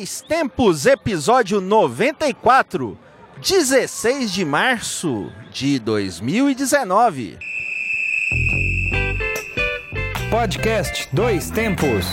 [0.00, 2.98] Dois Tempos, episódio 94,
[3.38, 7.38] 16 de março de 2019.
[10.30, 12.06] Podcast Dois Tempos.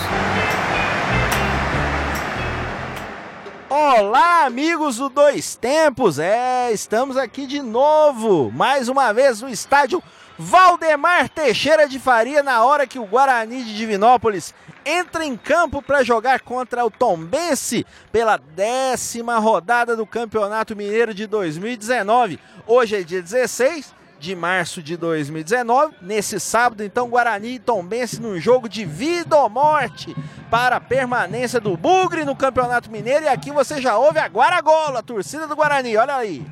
[3.69, 6.19] Olá, amigos do Dois Tempos!
[6.19, 10.03] É, estamos aqui de novo, mais uma vez no estádio
[10.39, 14.53] Valdemar Teixeira de Faria, na hora que o Guarani de Divinópolis
[14.85, 21.25] entra em campo para jogar contra o Tombense pela décima rodada do Campeonato Mineiro de
[21.25, 22.39] 2019.
[22.67, 25.95] Hoje é dia 16 de março de 2019.
[26.01, 30.15] Nesse sábado, então, Guarani e Tombense num jogo de vida ou morte
[30.51, 33.25] para a permanência do Bugre no Campeonato Mineiro.
[33.25, 35.97] E aqui você já ouve a Guaragolo, a torcida do Guarani.
[35.97, 36.45] Olha aí.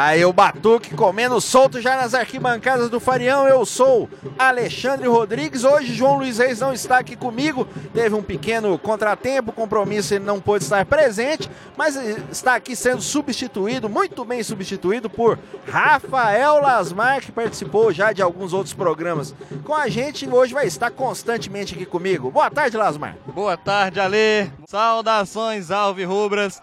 [0.00, 3.48] Aí o Batuque comendo solto já nas arquibancadas do Farião.
[3.48, 5.64] Eu sou Alexandre Rodrigues.
[5.64, 7.66] Hoje João Luiz Reis não está aqui comigo.
[7.92, 11.96] Teve um pequeno contratempo, compromisso, ele não pôde estar presente, mas
[12.30, 15.36] está aqui sendo substituído, muito bem substituído por
[15.66, 20.68] Rafael Lasmar, que participou já de alguns outros programas com a gente e hoje vai
[20.68, 22.30] estar constantemente aqui comigo.
[22.30, 23.16] Boa tarde, Lasmar.
[23.34, 24.48] Boa tarde, Ale.
[24.68, 26.62] Saudações, Alves Rubras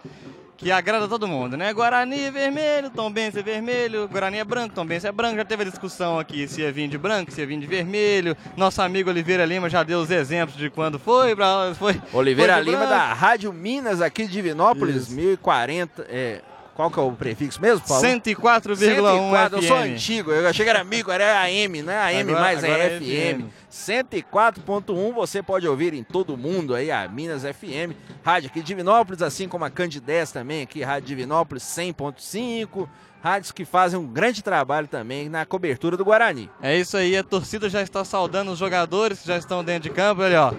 [0.56, 1.72] que agrada todo mundo, né?
[1.72, 5.36] Guarani é vermelho, Tombense é vermelho, Guarani é branco, Tombense é branco.
[5.36, 8.36] Já teve a discussão aqui se ia vir de branco, se ia vir de vermelho.
[8.56, 11.36] Nosso amigo Oliveira Lima já deu os exemplos de quando foi.
[11.78, 12.92] Foi Oliveira foi Lima branco.
[12.94, 15.12] da Rádio Minas aqui de Divinópolis, Isso.
[15.14, 16.06] 1040.
[16.08, 16.40] É,
[16.76, 18.02] qual que é o prefixo mesmo, Paulo?
[18.06, 21.98] 104,1 104, eu sou antigo, eu achei que era amigo, era AM, né?
[21.98, 23.42] AM Agora- mais agora é é FM.
[23.42, 23.50] FM.
[23.70, 29.22] 104.1 você pode ouvir em todo mundo aí, a Minas FM, rádio aqui de Divinópolis,
[29.22, 32.86] assim como a Candidez também aqui, Rádio Divinópolis 100.5,
[33.22, 36.50] rádios que fazem um grande trabalho também na cobertura do Guarani.
[36.62, 39.94] É isso aí, a torcida já está saudando os jogadores que já estão dentro de
[39.94, 40.52] campo, olha ó.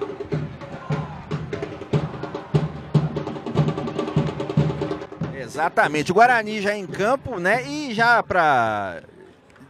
[5.48, 7.66] Exatamente, o Guarani já em campo, né?
[7.66, 9.02] E já para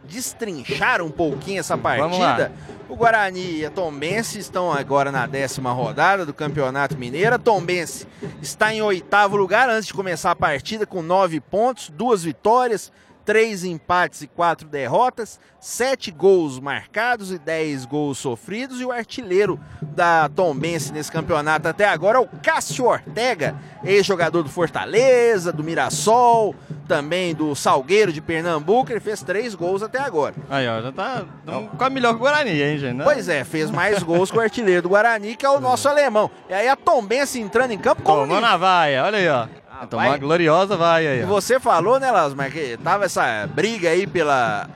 [0.04, 2.52] destrinchar um pouquinho essa partida,
[2.88, 7.34] o Guarani e a Tombense estão agora na décima rodada do Campeonato Mineiro.
[7.34, 8.06] A Tombense
[8.42, 12.90] está em oitavo lugar antes de começar a partida com nove pontos, duas vitórias,
[13.28, 18.80] três empates e quatro derrotas, sete gols marcados e dez gols sofridos.
[18.80, 24.48] E o artilheiro da Tombense nesse campeonato até agora é o Cássio Ortega, ex-jogador do
[24.48, 26.54] Fortaleza, do Mirassol,
[26.88, 28.90] também do Salgueiro de Pernambuco.
[28.90, 30.34] Ele fez três gols até agora.
[30.48, 33.04] Aí ó, já tá tamo quase melhor que o Guarani, hein, gente?
[33.04, 36.30] Pois é, fez mais gols que o artilheiro do Guarani, que é o nosso alemão.
[36.48, 39.46] E aí a Tombense entrando em campo como Tomando a vaia, olha aí ó.
[39.80, 40.08] Ah, Tomou vai.
[40.12, 44.68] uma gloriosa vaia aí E você falou, né, Lasmar, que tava essa briga aí pela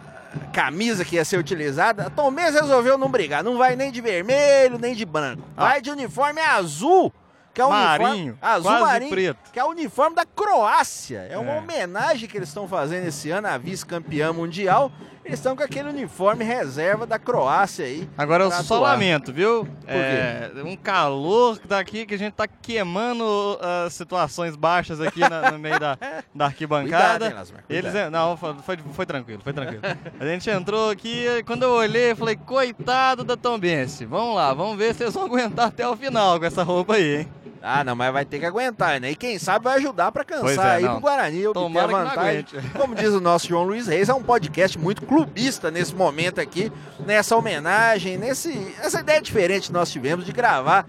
[0.53, 2.07] camisa que ia ser utilizada.
[2.07, 3.43] A Tombense resolveu não brigar.
[3.43, 5.43] Não vai nem de vermelho, nem de branco.
[5.57, 5.65] Ah.
[5.69, 7.13] Vai de uniforme azul.
[7.55, 9.51] Que é o Marinho, uniforme azul marinho, preto.
[9.53, 11.27] que é o uniforme da Croácia.
[11.31, 11.59] É uma É.
[11.59, 14.91] homenagem que eles estão fazendo esse ano à vice-campeã mundial.
[15.25, 18.09] Eles estão com aquele uniforme reserva da Croácia aí.
[18.19, 18.93] Agora eu só atuar.
[18.93, 19.67] lamento, viu?
[19.87, 25.59] É, um calor daqui que a gente tá queimando as situações baixas aqui na- no
[25.59, 25.97] meio da,
[26.35, 26.91] da arquibancada.
[26.91, 29.83] Cuidado, hein, Lasmar, Eles, não, foi, foi, tranquilo, foi tranquilo.
[30.19, 34.05] A gente entrou aqui, quando eu olhei, eu falei, coitado da Tombense.
[34.05, 37.21] Vamos lá, vamos ver se eles vão aguentar até o final com essa roupa aí,
[37.21, 37.29] hein?
[37.65, 39.13] Ah, não, mas vai ter que aguentar, né?
[39.13, 40.95] E quem sabe vai ajudar pra cansar é, aí não.
[40.95, 42.31] pro Guarani Tomara a que não vantagem.
[42.31, 42.71] aguente.
[42.77, 46.73] Como diz o nosso João Luiz Reis, é um podcast muito clubista nesse momento aqui,
[47.05, 50.87] nessa homenagem, nesse, essa ideia diferente que nós tivemos de gravar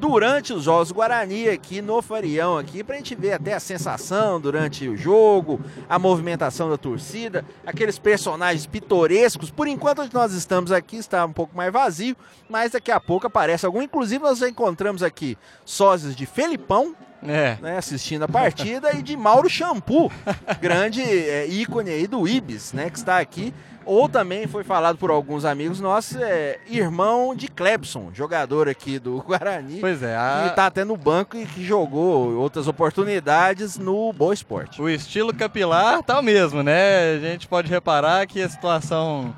[0.00, 4.88] durante os Jogos Guarani aqui no Farião aqui, pra gente ver até a sensação durante
[4.88, 5.60] o jogo,
[5.90, 9.50] a movimentação da torcida, aqueles personagens pitorescos.
[9.50, 12.16] Por enquanto onde nós estamos aqui está um pouco mais vazio,
[12.48, 13.82] mas daqui a pouco aparece algum.
[13.82, 17.56] Inclusive nós já encontramos aqui sósias de Felipão, É.
[17.60, 20.10] né, assistindo a partida, e de Mauro Shampoo,
[20.60, 23.52] grande é, ícone aí do Ibis, né, que está aqui.
[23.84, 29.18] Ou também foi falado por alguns amigos nossos, é, irmão de Clebson, jogador aqui do
[29.22, 34.12] Guarani, Pois é, que a- está até no banco e que jogou outras oportunidades no
[34.12, 34.82] Boa Esporte.
[34.82, 37.14] o estilo capilar tá o mesmo, né?
[37.14, 39.32] A gente pode reparar que a situação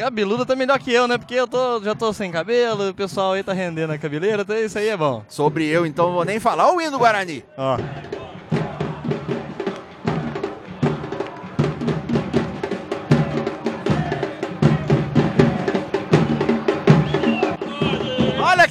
[0.00, 1.18] cabeluda tá melhor que eu, né?
[1.18, 4.56] Porque eu tô, já tô sem cabelo, o pessoal aí tá rendendo a cabeleira, então
[4.56, 5.22] isso aí é bom.
[5.28, 7.44] Sobre eu, então, não vou nem falar o hino do Guarani.
[7.54, 7.76] Ó.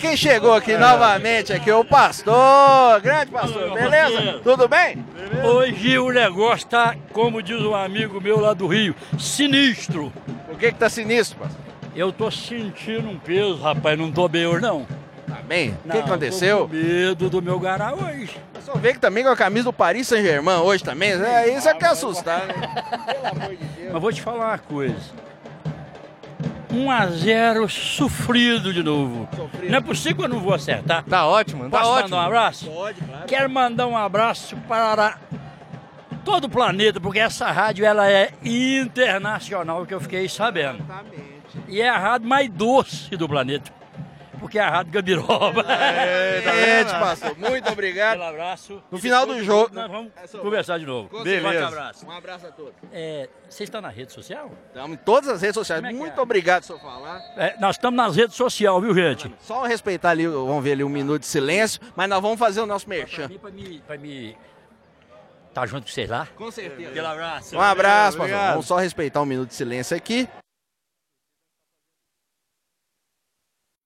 [0.09, 4.39] quem chegou aqui novamente, aqui o pastor, grande pastor, beleza?
[4.43, 5.05] Tudo bem?
[5.43, 10.11] Hoje o negócio tá, como diz um amigo meu lá do Rio, sinistro.
[10.51, 11.61] O que que tá sinistro, pastor?
[11.95, 14.87] Eu tô sentindo um peso, rapaz, não tô bem hoje não.
[15.27, 15.77] Tá bem?
[15.85, 16.61] O que aconteceu?
[16.61, 18.35] Tô com medo do meu gará hoje.
[18.55, 21.11] Eu só veio que também com a camisa do Paris Saint-Germain hoje também.
[21.11, 22.55] É, isso é que assustar, né?
[23.05, 23.93] Pelo amor de Deus.
[23.93, 25.28] Mas vou te falar uma coisa.
[26.71, 29.27] 1 a 0 sofrido de novo.
[29.35, 29.71] Sofrido.
[29.71, 31.03] Não é possível que eu não vou acertar.
[31.03, 32.09] Tá ótimo, tá Posso ótimo.
[32.09, 32.65] mandar um abraço?
[32.69, 33.25] Pode, claro.
[33.27, 35.17] Quero mandar um abraço para
[36.23, 40.79] todo o planeta, porque essa rádio ela é internacional, que eu fiquei sabendo.
[40.83, 41.29] Exatamente.
[41.67, 43.71] E é a rádio mais doce do planeta,
[44.39, 45.61] porque é a rádio Gabiroba.
[45.71, 46.99] É, tá Gente, vendo?
[46.99, 48.21] pastor, muito obrigado.
[48.21, 48.81] Abraço.
[48.89, 51.09] No final do jogo- Nós vamos É conversar de novo.
[51.09, 51.41] Com Beleza.
[51.43, 52.05] Forte abraço.
[52.07, 52.73] Um abraço a todos.
[52.91, 54.51] É, Vocês estão na rede social?
[54.67, 55.83] Estamos em todas as redes sociais.
[55.83, 56.21] É Muito é?
[56.21, 57.19] obrigado, senhor falar.
[57.37, 59.33] É, nós estamos nas redes sociais, viu, gente?
[59.41, 62.65] Só respeitar ali, vamos ver ali um minuto de silêncio, mas nós vamos fazer o
[62.65, 63.27] nosso merchan.
[63.51, 64.35] Mim, pra mim
[65.53, 66.27] tá junto com vocês lá.
[66.35, 66.89] Com certeza.
[66.89, 67.55] Aquele abraço.
[67.57, 68.17] Um abraço.
[68.17, 68.51] Obrigado.
[68.51, 70.27] Vamos só respeitar um minuto de silêncio aqui.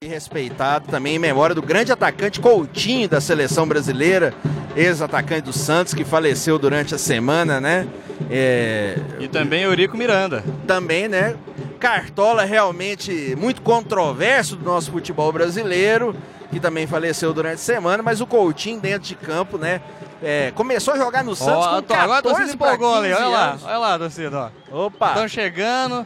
[0.03, 4.33] E respeitado também em memória do grande atacante Coutinho da seleção brasileira,
[4.75, 7.87] ex-atacante do Santos, que faleceu durante a semana, né?
[8.29, 10.43] É, E também Eurico Miranda.
[10.67, 11.37] também, né?
[11.79, 16.13] Cartola realmente muito controverso do nosso futebol brasileiro,
[16.51, 19.79] que também faleceu durante a semana, mas o Coutinho dentro de campo, né?
[20.21, 23.07] é, começou a jogar no Santos Ó, com tô- agora a 14 torcida empolgou ali,
[23.09, 24.85] 15 olha lá, olha lá, torcida, ó.
[24.85, 26.05] Opa, Estão chegando.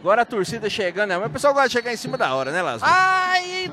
[0.00, 1.18] Agora a torcida chegando, né?
[1.18, 2.90] Mas o pessoal gosta de chegar em cima da hora, né, Lázaro?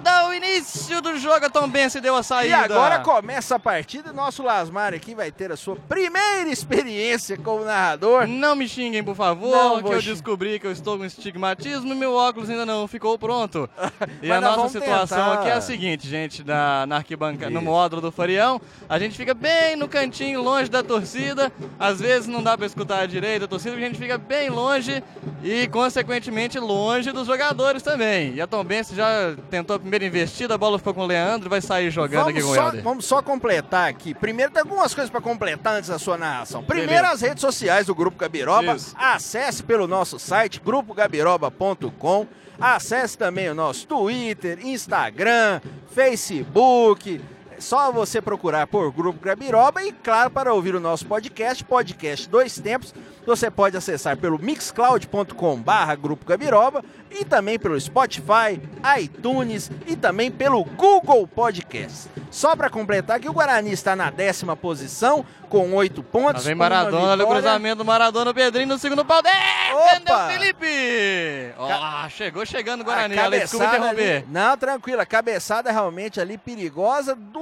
[0.03, 2.57] Dá o início do jogo, a Tom Bense deu a e saída.
[2.59, 8.27] agora começa a partida, nosso Lasmar aqui vai ter a sua primeira experiência como narrador.
[8.27, 11.91] Não me xinguem, por favor, Não que eu xing- descobri que eu estou com estigmatismo
[11.93, 13.69] e meu óculos ainda não ficou pronto.
[14.21, 15.33] E a nossa situação tentar.
[15.39, 18.59] aqui é a seguinte, gente, na, na arquibancada, no módulo do Farião,
[18.89, 21.51] a gente fica bem no cantinho, longe da torcida.
[21.79, 25.03] Às vezes não dá pra escutar direito a torcida, porque a gente fica bem longe
[25.43, 26.16] e, consequentemente,
[26.59, 28.33] longe dos jogadores também.
[28.33, 31.49] E a Tom Bense já tentou a primeira investida, a bola ficou com o Leandro,
[31.49, 32.83] vai sair jogando aqui Vamos com o só, Helder.
[32.83, 34.13] vamos só completar aqui.
[34.13, 36.63] Primeiro, tem algumas coisas para completar antes da sua narração.
[36.63, 37.13] Primeiro, Beleza.
[37.13, 38.75] as redes sociais do Grupo Gabiroba.
[38.75, 38.95] Isso.
[38.97, 42.27] Acesse pelo nosso site, grupogabiroba.com.
[42.59, 45.61] Acesse também o nosso Twitter, Instagram,
[45.93, 47.21] Facebook.
[47.55, 52.27] É só você procurar por Grupo Gabiroba e, claro, para ouvir o nosso podcast, podcast
[52.29, 52.93] Dois Tempos,
[53.27, 58.59] você pode acessar pelo mixcloud.com barra Grupo Gabiroba e também pelo Spotify,
[58.99, 62.07] iTunes e também pelo Google Podcasts.
[62.31, 66.43] Só para completar que o Guarani está na décima posição com oito Lá pontos.
[66.45, 69.21] vem uma Maradona, olha o cruzamento do Maradona, Pedrinho no segundo pau.
[69.21, 70.25] Defendeu Opa!
[70.27, 71.53] o Felipe!
[71.57, 74.17] Ó, chegou chegando o Guarani, A olha, desculpa interromper.
[74.17, 77.39] ali- não, tranquilo, a cabeçada realmente ali perigosa do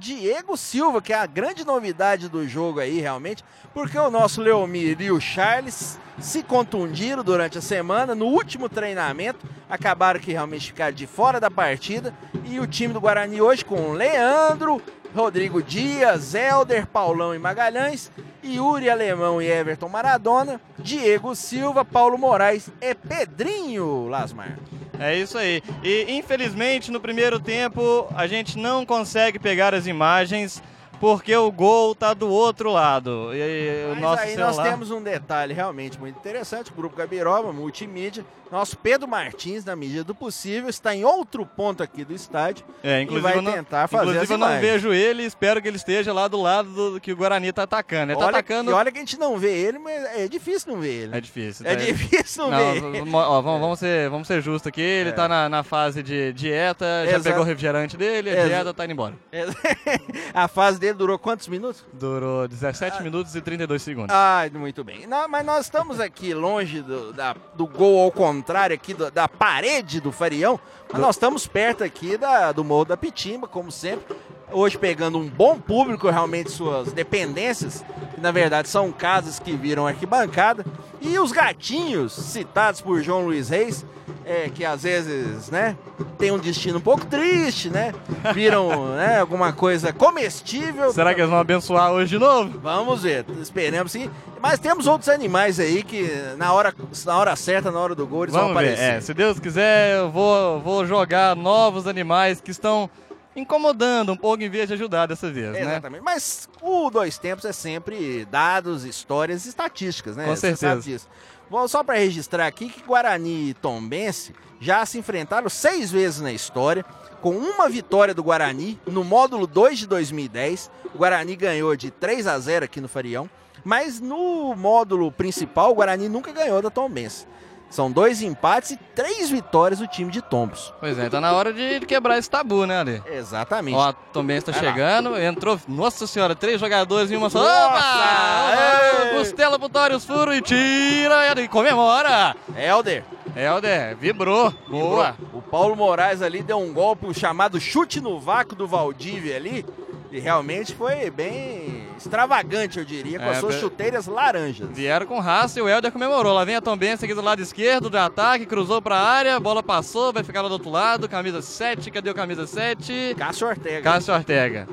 [0.00, 3.44] Diego Silva, que é a grande novidade do jogo aí, realmente,
[3.74, 9.46] porque o nosso Leomir e o Charles se contundiram durante a semana, no último treinamento,
[9.68, 12.14] acabaram que realmente ficaram de fora da partida,
[12.46, 14.80] e o time do Guarani hoje com Leandro,
[15.14, 18.10] Rodrigo Dias, Helder, Paulão e Magalhães,
[18.44, 24.58] Yuri Alemão e Everton Maradona, Diego Silva, Paulo Moraes e Pedrinho Lasmar.
[24.98, 25.62] É isso aí.
[25.82, 30.62] E infelizmente no primeiro tempo a gente não consegue pegar as imagens
[31.00, 33.30] porque o gol tá do outro lado.
[33.34, 34.52] E o Mas nosso aí celular...
[34.54, 36.70] nós temos um detalhe realmente muito interessante.
[36.70, 38.24] O Grupo Gabiroba, multimídia.
[38.50, 42.64] Nosso Pedro Martins, na medida do possível, está em outro ponto aqui do estádio.
[42.82, 44.72] É, inclusive vai não, tentar fazer inclusive eu não imagens.
[44.72, 48.10] vejo ele, espero que ele esteja lá do lado do que o Guarani tá atacando.
[48.10, 48.72] Ele tá olha, atacando.
[48.72, 51.16] E olha que a gente não vê ele, mas é difícil não ver ele.
[51.16, 51.64] É difícil.
[51.64, 51.84] É tá?
[51.84, 52.58] difícil não, Não,
[52.90, 53.10] ver ele.
[53.14, 54.80] ó, vamos, vamos ser, vamos ser justos aqui.
[54.80, 55.12] Ele É.
[55.12, 57.22] tá na, na fase de dieta, já Exato.
[57.22, 59.14] pegou o refrigerante dele, a Exa- dieta tá indo embora.
[60.34, 61.84] a fase dele durou quantos minutos?
[61.92, 64.14] Durou 17 minutos e 32 segundos.
[64.14, 65.06] Ah, muito bem.
[65.06, 69.26] Não, mas nós estamos aqui longe do, da- do gol ao contrário aqui do- da
[69.28, 70.58] parede do Farião,
[70.92, 74.16] mas nós estamos perto aqui da, do Morro da Pitimba, como sempre.
[74.52, 79.86] Hoje pegando um bom público, realmente suas dependências, que na verdade são casas que viram
[79.86, 80.64] arquibancada.
[81.00, 83.86] E os gatinhos, citados por João Luiz Reis,
[84.24, 85.76] é, que às vezes, né,
[86.18, 87.94] tem um destino um pouco triste, né?
[88.34, 90.79] Viram né, alguma coisa comestível.
[90.92, 92.58] Será que eles vão abençoar hoje de novo?
[92.60, 94.10] Vamos ver, esperemos sim.
[94.40, 98.24] Mas temos outros animais aí que na hora, na hora certa, na hora do gol,
[98.24, 98.82] eles Vamos vão aparecer.
[98.82, 102.88] É, se Deus quiser, eu vou, vou jogar novos animais que estão
[103.34, 105.60] incomodando um pouco em vez de ajudar dessa vez, né?
[105.60, 106.02] Exatamente.
[106.02, 110.24] Mas o dois tempos é sempre dados, histórias, estatísticas, né?
[110.26, 111.06] Com Você certeza.
[111.48, 116.32] Bom, só para registrar aqui que Guarani e Tombense já se enfrentaram seis vezes na
[116.32, 116.84] história,
[117.20, 120.70] com uma vitória do Guarani no módulo 2 de 2010.
[120.94, 123.28] O Guarani ganhou de 3 a 0 aqui no Farião,
[123.64, 127.26] mas no módulo principal o Guarani nunca ganhou da Tombense.
[127.70, 130.74] São dois empates e três vitórias do time de Tombos.
[130.80, 133.02] Pois é, tá na hora de quebrar esse tabu, né, Ali?
[133.06, 133.76] Exatamente.
[133.76, 137.38] Ó, também está chegando, entrou, nossa senhora, três jogadores em uma só.
[137.40, 139.16] Opa!
[139.16, 142.34] Costela pro Tórios Furo e tira e comemora.
[142.56, 143.04] Helder.
[143.36, 144.52] Helder, vibrou.
[144.68, 145.14] Boa.
[145.32, 149.64] O Paulo Moraes ali deu um golpe, o chamado chute no vácuo do Valdívia ali.
[150.12, 154.68] E realmente foi bem extravagante, eu diria, com É, as suas be- chuteiras laranjas.
[154.70, 156.32] Vieram com raça e o Helder comemorou.
[156.32, 160.12] Lá vem a Tombense aqui do lado esquerdo do ataque, cruzou pra área, bola passou,
[160.12, 161.08] vai ficar lá do outro lado.
[161.08, 163.14] Camisa 7, cadê o camisa 7?
[163.16, 163.82] Cássio Ortega.
[163.82, 164.68] Cássio Ortega.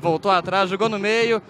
[0.00, 1.42] Voltou atrás, jogou no meio,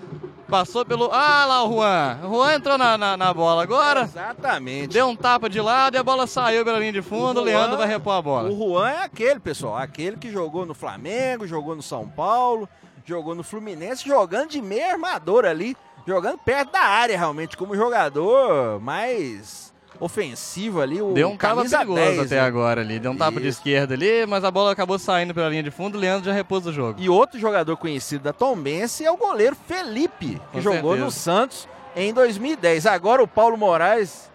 [0.48, 1.10] passou pelo.
[1.12, 2.18] Ah lá o Juan.
[2.24, 4.02] O Juan entrou na, na, na bola agora.
[4.02, 4.88] Exatamente.
[4.94, 7.38] Deu um tapa de lado e a bola saiu pela linha de fundo.
[7.40, 8.48] O O Leandro Juan- vai repor a bola.
[8.50, 12.68] O Juan é aquele, pessoal, aquele que jogou no Flamengo, jogou no São Paulo,
[13.06, 18.80] jogou no Fluminense, jogando de meio armador ali, jogando perto da área realmente, como jogador
[18.80, 22.40] mais ofensivo ali, o Deu um tapa perigoso 10, até né?
[22.40, 22.98] agora ali.
[22.98, 23.58] Deu um tapa de Isso.
[23.60, 25.96] esquerda ali, mas a bola acabou saindo pela linha de fundo.
[25.96, 27.00] O Leandro já repôs o jogo.
[27.00, 31.04] E outro jogador conhecido da Tombense é o goleiro Felipe, que Com jogou certeza.
[31.04, 32.86] no Santos em 2010.
[32.86, 34.30] Agora o Paulo Moraes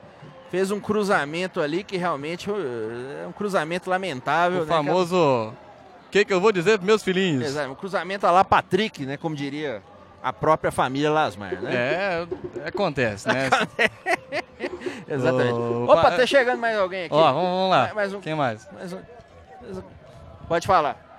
[0.49, 2.55] fez um cruzamento ali que realmente uh,
[3.23, 4.63] é um cruzamento lamentável.
[4.63, 5.53] O né, famoso.
[6.11, 7.45] Que, que eu vou dizer pros meus filhinhos?
[7.45, 9.17] Exato, um cruzamento a lá Patrick, né?
[9.17, 9.81] Como diria
[10.21, 11.73] a própria família Lasmar, né?
[11.73, 12.27] É,
[12.67, 13.49] acontece, né?
[15.07, 15.53] Exatamente.
[15.53, 17.13] Opa, pa- tá chegando mais alguém aqui.
[17.15, 17.91] Ó, vamos, vamos lá.
[17.93, 18.67] Mais- um- Quem mais?
[18.73, 18.99] Mais um-
[20.47, 21.09] Pode falar.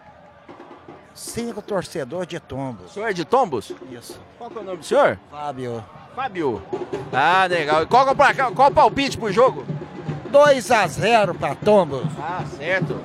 [1.15, 2.91] Cinco torcedores de tombos.
[2.91, 3.73] O senhor é de Tombos?
[3.91, 4.19] Isso.
[4.39, 5.19] Qual que é o nome do senhor?
[5.31, 5.85] Fábio.
[6.17, 6.63] Fábio.
[7.13, 7.87] Ah, legal.
[7.87, 9.65] Qual, que é o placar- qual o palpite pro jogo?
[10.31, 12.03] 2 a 0 para tombos.
[12.19, 12.99] Ah, certo.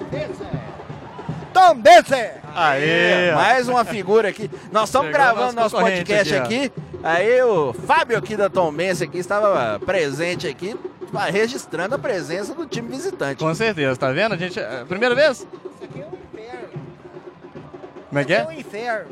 [1.61, 2.31] Tombense!
[2.55, 3.31] Aê!
[3.33, 4.47] Mais uma figura aqui.
[4.71, 6.71] Nós estamos gravando nosso podcast aqui, aqui.
[7.03, 10.75] Aí o Fábio aqui da Tombense aqui estava presente aqui,
[11.31, 13.43] registrando a presença do time visitante.
[13.43, 14.33] Com certeza, tá vendo?
[14.33, 14.59] A gente.
[14.59, 15.39] é, Primeira vez?
[15.39, 15.47] Isso
[15.83, 16.69] aqui é um inferno.
[18.09, 18.45] Como é que É é?
[18.45, 19.11] um inferno.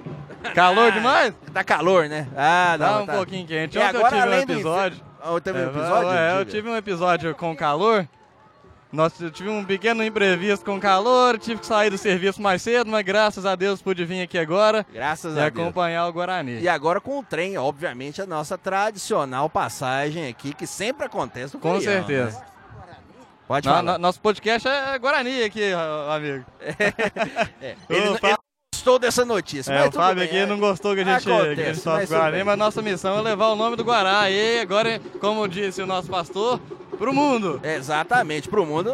[0.53, 1.33] Calor demais?
[1.51, 2.27] Tá calor, né?
[2.37, 3.13] Ah, Tá não, um tá.
[3.13, 3.75] pouquinho quente.
[3.75, 5.01] E Ontem eu agora, tive um além do episódio.
[5.19, 6.11] Ah, teve um É, episódio?
[6.11, 8.07] é, eu tive um episódio com calor.
[9.21, 13.03] Eu tive um pequeno imprevisto com calor, tive que sair do serviço mais cedo, mas
[13.05, 15.63] graças a Deus pude vir aqui agora Graças e a Deus.
[15.65, 16.59] acompanhar o Guarani.
[16.61, 21.59] E agora com o trem, obviamente, a nossa tradicional passagem aqui, que sempre acontece no
[21.59, 22.39] Com feriado, certeza.
[22.39, 22.45] né?
[23.47, 23.91] Pode No- falar.
[23.93, 25.71] no- nosso podcast é Guarani aqui,
[26.09, 26.45] amigo.
[27.61, 28.37] É, ele, Ô, não- Fá- ele
[28.85, 30.45] gostou dessa notícia, É, mas o Fábio bem, aqui é.
[30.45, 33.21] não gostou que a gente, Acontece, que a gente mas Guarani, mas nossa missão é
[33.21, 34.29] levar o nome do Guará.
[34.29, 36.59] E agora, como disse o nosso pastor,
[36.97, 37.59] pro mundo.
[37.63, 38.93] Exatamente, pro mundo,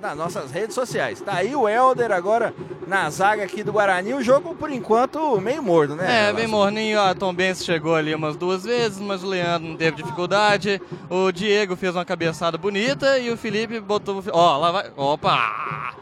[0.00, 1.20] nas nossas redes sociais.
[1.20, 2.54] Tá aí o Helder agora
[2.86, 4.14] na zaga aqui do Guarani.
[4.14, 6.30] O jogo, por enquanto, meio morno, né?
[6.30, 9.76] É, bem morninho, a Tom Benz chegou ali umas duas vezes, mas o Leandro não
[9.76, 10.80] teve dificuldade.
[11.10, 14.24] O Diego fez uma cabeçada bonita e o Felipe botou.
[14.32, 14.90] Ó, lá vai.
[14.96, 15.94] Opa!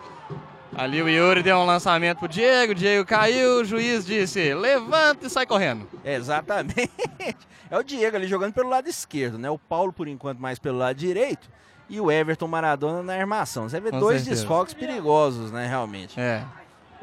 [0.77, 5.27] Ali o Yuri deu um lançamento pro Diego, o Diego caiu, o juiz disse: levanta
[5.27, 5.89] e sai correndo.
[6.05, 6.91] Exatamente.
[7.69, 9.51] É o Diego ali jogando pelo lado esquerdo, né?
[9.51, 11.49] O Paulo, por enquanto, mais pelo lado direito.
[11.91, 13.69] E o Everton Maradona na armação.
[13.69, 14.43] Você vê Com dois certeza.
[14.43, 15.67] desfalques perigosos, né?
[15.67, 16.19] Realmente.
[16.21, 16.45] É,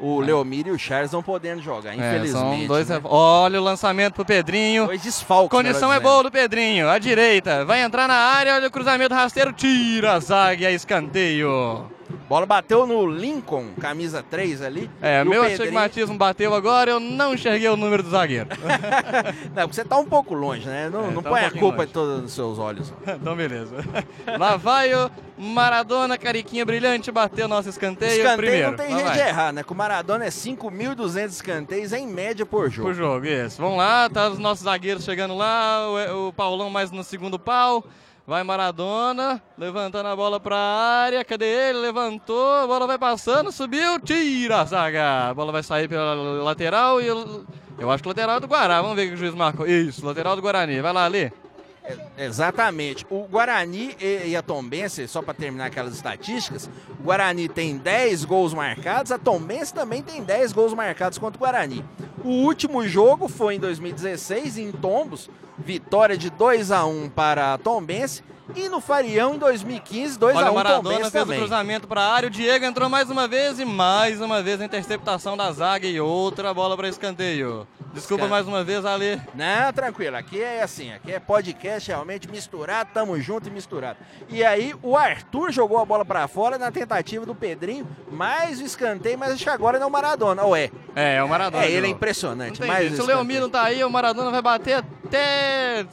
[0.00, 2.60] O Leomir e o Charles não podendo jogar, é infelizmente.
[2.60, 2.88] são dois.
[2.88, 2.98] né?
[3.04, 4.86] Olha o lançamento pro Pedrinho.
[4.86, 5.50] Dois desfalques.
[5.50, 9.52] Condição é boa do Pedrinho, à direita, vai entrar na área, olha o cruzamento rasteiro,
[9.52, 11.90] tira a zaga e é escanteio.
[12.28, 14.90] Bola bateu no Lincoln, camisa 3 ali.
[15.00, 18.48] É, meu Pedrinho- astigmatismo bateu agora, eu não enxerguei o número do zagueiro.
[19.54, 20.88] Não, porque você tá um pouco longe, né?
[20.90, 21.92] Não, É, não tá um põe a pouquinho culpa longe.
[21.92, 22.92] toda nos seus olhos.
[23.06, 23.76] então, beleza.
[24.38, 28.70] Lá vai o Maradona, cariquinha brilhante, bateu nosso escanteio, Escanteio primeiro.
[28.70, 29.14] não tem Lá jeito vai.
[29.16, 29.62] de errar, né?
[29.62, 32.88] Com o Maradona é 5.200 escanteios em média por jogo.
[32.88, 33.60] Pro jogo, isso.
[33.60, 37.84] Vamos lá, tá os nossos zagueiros chegando lá, o, o Paulão mais no segundo pau.
[38.26, 41.78] Vai Maradona, levantando a bola pra área, cadê ele?
[41.80, 45.28] Levantou, a bola vai passando, subiu, tira a zaga.
[45.28, 47.44] A bola vai sair pela lateral e eu,
[47.78, 48.80] eu acho que lateral é do Guará.
[48.80, 49.66] Vamos ver o que o juiz marcou.
[49.66, 50.80] Isso, lateral do Guarani.
[50.80, 51.30] Vai lá, ali.
[52.16, 53.04] Exatamente.
[53.10, 58.24] O Guarani e, e a Tombense, só para terminar aquelas estatísticas, o Guarani tem 10
[58.24, 61.84] gols marcados, a Tombense também tem 10 gols marcados contra o Guarani.
[62.24, 67.58] O último jogo foi em 2016, em Tombos, vitória de 2 a 1 para a
[67.58, 68.22] Tombense
[68.54, 72.02] E no Farião, em 2015, 2 Olha, a o 1 Maradona fez o cruzamento para
[72.02, 75.50] a área, o Diego entrou mais uma vez e mais uma vez a interceptação da
[75.50, 77.66] zaga e outra bola para escanteio.
[77.94, 79.20] Desculpa mais uma vez, Ale.
[79.34, 83.98] Não, tranquilo, aqui é assim, aqui é podcast realmente misturado, tamo junto e misturado.
[84.28, 88.64] E aí o Arthur jogou a bola pra fora na tentativa do Pedrinho, mais o
[88.64, 90.70] escanteio, mas acho que agora não é o Maradona, ou é?
[90.94, 91.64] É, é o Maradona.
[91.64, 92.60] É, ele é impressionante.
[92.60, 93.06] O Se o.
[93.06, 95.86] Leomir não tá aí, o Maradona vai bater até.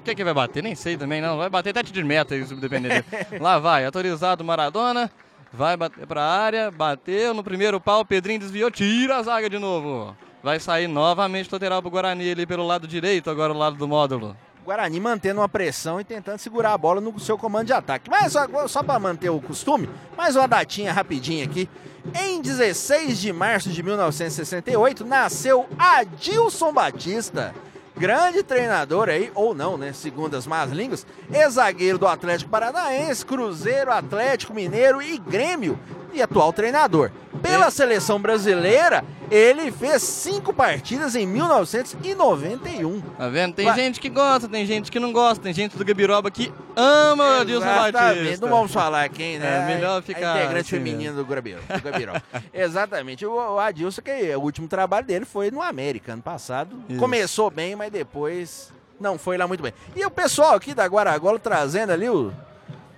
[0.00, 0.62] O que, que vai bater?
[0.62, 1.36] Nem sei também, não.
[1.36, 3.04] Vai bater até de meta, isso depender dele.
[3.38, 5.10] Lá vai, autorizado o Maradona.
[5.52, 10.16] Vai bater pra área, bateu no primeiro pau, Pedrinho desviou, tira a zaga de novo.
[10.42, 14.34] Vai sair novamente lateral pro Guarani ali pelo lado direito, agora o lado do módulo.
[14.64, 18.08] Guarani mantendo uma pressão e tentando segurar a bola no seu comando de ataque.
[18.08, 21.68] Mas só, só para manter o costume, mais uma datinha rapidinha aqui.
[22.14, 27.52] Em 16 de março de 1968, nasceu Adilson Batista.
[28.00, 29.92] Grande treinador aí, ou não, né?
[29.92, 35.78] Segundo as más línguas, ex-zagueiro do Atlético Paranaense, Cruzeiro, Atlético Mineiro e Grêmio.
[36.12, 37.10] E atual treinador.
[37.42, 43.00] Pela seleção brasileira, ele fez cinco partidas em 1991.
[43.00, 43.54] Tá vendo?
[43.54, 43.76] Tem Vai.
[43.76, 47.40] gente que gosta, tem gente que não gosta, tem gente do Gabiroba que ama o
[47.40, 47.66] Adilson.
[47.92, 48.46] Batista.
[48.46, 49.70] Não vamos falar quem, né?
[49.70, 51.62] É, melhor A ficar integrante assim feminino do Gabirol.
[51.62, 52.16] Do Gabirol.
[52.52, 53.24] Exatamente.
[53.24, 56.76] O, o Adilson, que o último trabalho dele foi no América, ano passado.
[56.88, 56.98] Isso.
[56.98, 59.72] Começou bem, mas depois não foi lá muito bem.
[59.94, 62.32] E o pessoal aqui da Guaragolo trazendo ali o...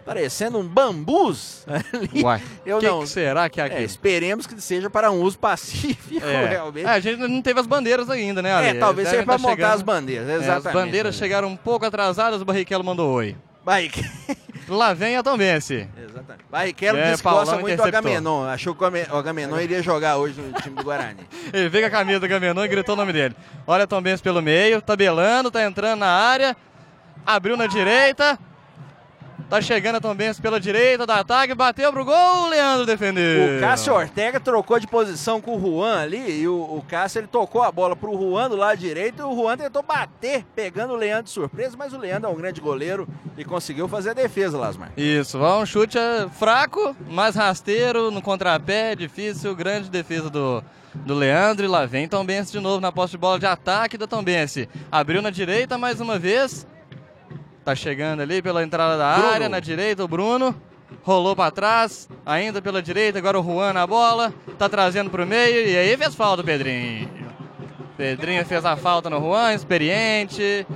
[0.05, 2.23] Parecendo um bambus ali.
[2.23, 3.01] Uai, Eu que, não...
[3.01, 3.77] que será que é aqui?
[3.77, 6.47] É, esperemos que seja para um uso pacífico, É.
[6.49, 6.87] realmente.
[6.87, 8.67] É, a gente não teve as bandeiras ainda, né, Ale?
[8.69, 10.67] É, talvez seja para tá montar chegando- as bandeiras, É, exatamente.
[10.69, 13.37] as bandeiras chegaram um pouco atrasadas, o Barrichello mandou oi.
[13.65, 13.91] Vai,
[14.69, 15.89] Lá vem a Tombense.
[15.97, 16.45] Exatamente.
[16.51, 18.11] Barrichello É, disse que gosta muito do interceptou.
[18.11, 18.45] Agamenon.
[18.45, 21.21] Achou que o Agame- o Agamenon iria jogar hoje no time do Guarani.
[21.53, 23.37] Ele veio com a camisa do Gamenon e gritou o nome dele.
[23.67, 26.57] Olha a Tombense pelo meio, tabelando, tá entrando na área.
[27.27, 28.39] Abriu na direita.
[29.53, 33.59] Tá chegando a Tombense pela direita do ataque, bateu pro gol, o Leandro defendeu.
[33.59, 37.27] O Cássio Ortega trocou de posição com o Juan ali e o, o Cássio ele
[37.27, 40.97] tocou a bola pro Juan do lado direito e o Juan tentou bater, pegando o
[40.97, 43.07] Leandro de surpresa, mas o Leandro é um grande goleiro
[43.37, 44.91] e conseguiu fazer a defesa, Lasmar.
[44.97, 51.67] Isso, um chute é, fraco, mais rasteiro, no contrapé, difícil, grande defesa do, do Leandro.
[51.67, 54.67] E lá vem Tombense de novo na posse de bola de ataque da Tombense.
[54.91, 56.67] Abriu na direita mais uma vez.
[57.65, 59.31] Tá chegando ali pela entrada da Bruno.
[59.33, 60.55] área, na direita o Bruno.
[61.03, 64.33] Rolou pra trás, ainda pela direita, agora o Juan na bola.
[64.59, 67.09] Tá trazendo pro meio e aí fez falta o Pedrinho.
[67.97, 70.67] Pedrinho fez a falta no Juan, experiente.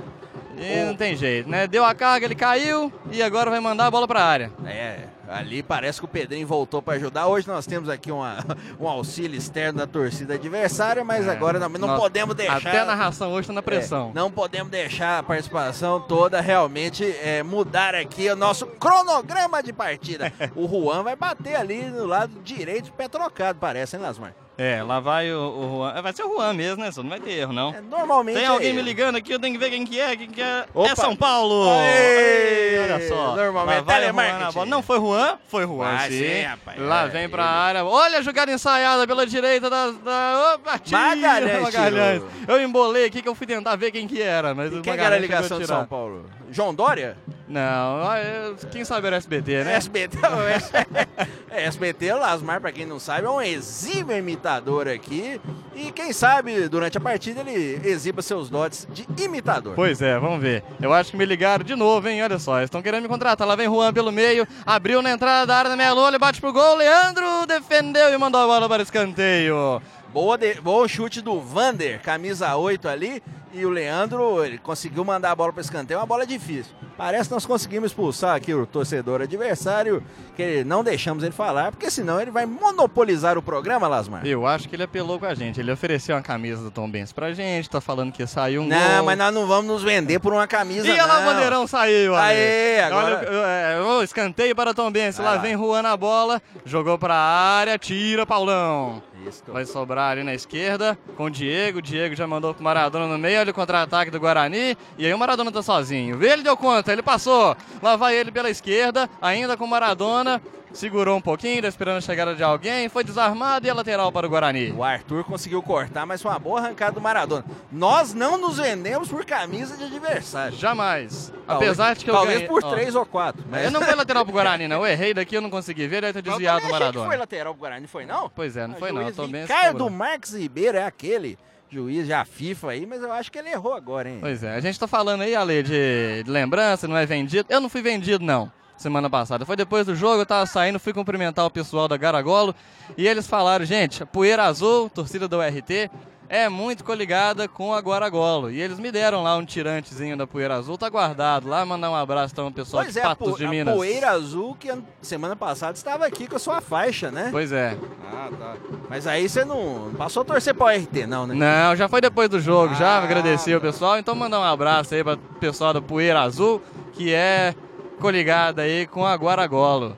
[0.57, 1.67] E não tem jeito, né?
[1.67, 4.51] Deu a carga, ele caiu e agora vai mandar a bola pra área.
[4.65, 7.27] É, ali parece que o Pedrinho voltou para ajudar.
[7.27, 8.37] Hoje nós temos aqui uma,
[8.79, 11.31] um auxílio externo da torcida adversária, mas É.
[11.31, 12.57] agora não, não Nós- podemos deixar.
[12.57, 14.09] Até a narração hoje tá na pressão.
[14.11, 19.73] É, não podemos deixar a participação toda realmente é, mudar aqui o nosso cronograma de
[19.73, 20.31] partida.
[20.55, 24.33] o Juan vai bater ali no lado direito, pé trocado, parece, hein, Lasmar?
[24.57, 25.93] É, lá vai o, o Juan.
[25.95, 26.91] É, Vai ser o Juan mesmo, né?
[26.91, 27.73] Só não vai ter erro, não.
[27.75, 28.35] É, normalmente.
[28.37, 30.41] Tem alguém é me ligando aqui, eu tenho que ver quem que é, quem que
[30.41, 30.65] é.
[30.73, 30.91] Opa.
[30.91, 31.69] É São Paulo!
[31.69, 32.79] Aê!
[32.83, 33.35] Olha só.
[33.35, 34.65] Normalmente telemarketing.
[34.69, 35.37] Não foi Juan?
[35.47, 36.17] Foi Juan, Vai sim.
[36.19, 36.79] sim, rapaz.
[36.79, 37.51] Lá É, vem pra ele.
[37.51, 37.85] área.
[37.85, 39.91] Olha a jogada ensaiada pela direita da...
[39.91, 42.23] da opa, tira, Magalhães Magalhães.
[42.47, 44.93] Eu embolei aqui que eu fui tentar ver quem que era, mas E o quem
[44.93, 45.67] que era a ligação de.
[45.67, 46.25] São Paulo?
[46.51, 47.17] João Dória?
[47.47, 47.61] Não,
[48.07, 49.73] ah, eu- quem sabe era SBT, né?
[49.75, 50.17] SBT,
[51.49, 55.39] é, SBT, o Lasmar, pra quem não sabe, é um exímio imitador aqui.
[55.75, 59.75] E quem sabe, durante a partida, ele exiba seus dotes de imitador.
[59.75, 60.63] Pois é, vamos ver.
[60.81, 62.21] Eu acho que me ligaram de novo, hein?
[62.23, 63.47] Olha só, eles estão querendo me contratar.
[63.47, 66.41] Lá vem Juan pelo meio, abriu na entrada da área da meia lua, ele bate
[66.41, 66.75] pro gol.
[66.75, 69.81] Leandro defendeu e mandou a bola para o escanteio.
[70.11, 73.21] Boa de- bom chute do Vander, camisa 8 ali.
[73.53, 76.75] E o Leandro, ele conseguiu mandar a bola para escanteio, uma bola difícil.
[76.97, 80.03] Parece que nós conseguimos expulsar aqui o torcedor adversário,
[80.35, 84.25] que não deixamos ele falar, porque senão ele vai monopolizar o programa, Lasmar.
[84.25, 85.59] Eu acho que ele apelou com a gente.
[85.59, 88.95] Ele ofereceu uma camisa do Tom Benz pra gente, tá falando que saiu um Não,
[88.97, 89.05] gol.
[89.05, 92.15] mas nós não vamos nos vender por uma camisa, E olha lá o bandeirão saiu.
[92.15, 95.17] Aê, agora- Olha, é, escanteio para Tom Benz.
[95.19, 95.37] Lá lá.
[95.37, 99.01] vem Juan na bola, jogou pra área, tira Paulão.
[99.27, 99.43] Isso.
[99.47, 101.79] Vai sobrar ali na esquerda com o Diego.
[101.79, 103.39] O Diego já mandou pro Maradona no meio.
[103.39, 104.77] Olha o contra-ataque do Guarani.
[104.97, 106.23] E aí o Maradona tá sozinho.
[106.23, 107.55] Ele deu conta, ele passou.
[107.81, 110.41] Lá vai ele pela esquerda, ainda com o Maradona.
[110.73, 112.87] Segurou um pouquinho, tá esperando a chegada de alguém.
[112.89, 114.71] Foi desarmado e a lateral para o Guarani.
[114.73, 117.43] O Arthur conseguiu cortar, mas foi uma boa arrancada do Maradona.
[117.71, 120.55] Nós não nos vendemos por camisa de adversário.
[120.57, 121.33] Jamais.
[121.47, 123.43] Talvez- Apesar de que eu Talvez ganhei- por ó, três ou quatro.
[123.49, 123.63] Mas...
[123.63, 124.85] Eu não fui lateral pro Guarani, não.
[124.85, 126.01] Eu errei daqui, eu não consegui ver.
[126.01, 127.07] Deve ter desviado o Maradona.
[127.07, 128.29] foi lateral pro Guarani, foi não?
[128.29, 129.03] Pois é, não foi não.
[129.05, 133.73] Ricardo Marques Ribeiro é aquele juiz, já FIFA aí, mas eu acho que ele errou
[133.73, 134.17] agora, hein?
[134.21, 137.45] Pois é, a gente tá falando aí, Ale, de, de lembrança, não é vendido.
[137.49, 139.45] Eu não fui vendido, não, semana passada.
[139.45, 142.55] Foi depois do jogo, eu tava saindo, fui cumprimentar o pessoal da Garagolo
[142.97, 145.89] e eles falaram, gente, Poeira Azul, torcida da URT,
[146.29, 148.51] é muito coligada com a Guaragolo.
[148.51, 151.95] E eles me deram lá um tirantezinho da Poeira Azul, tá guardado lá, mandar um
[151.95, 153.75] abraço para o pessoal Pois de é, Patos de a Minas.
[153.75, 157.29] poeira azul que an- semana passada estava aqui com a sua faixa, né?
[157.31, 157.77] Pois é.
[158.13, 158.53] Ah, tá.
[158.89, 161.33] Mas aí você não passou a torcer para o RT, não, né?
[161.35, 163.65] Não, já foi depois do jogo, já Ah, agradeci o tá.
[163.67, 163.97] pessoal.
[163.97, 166.61] Então mandar um abraço aí para o pessoal da Poeira Azul,
[166.93, 167.55] que é
[168.01, 169.95] coligada aí com a Guaragolo.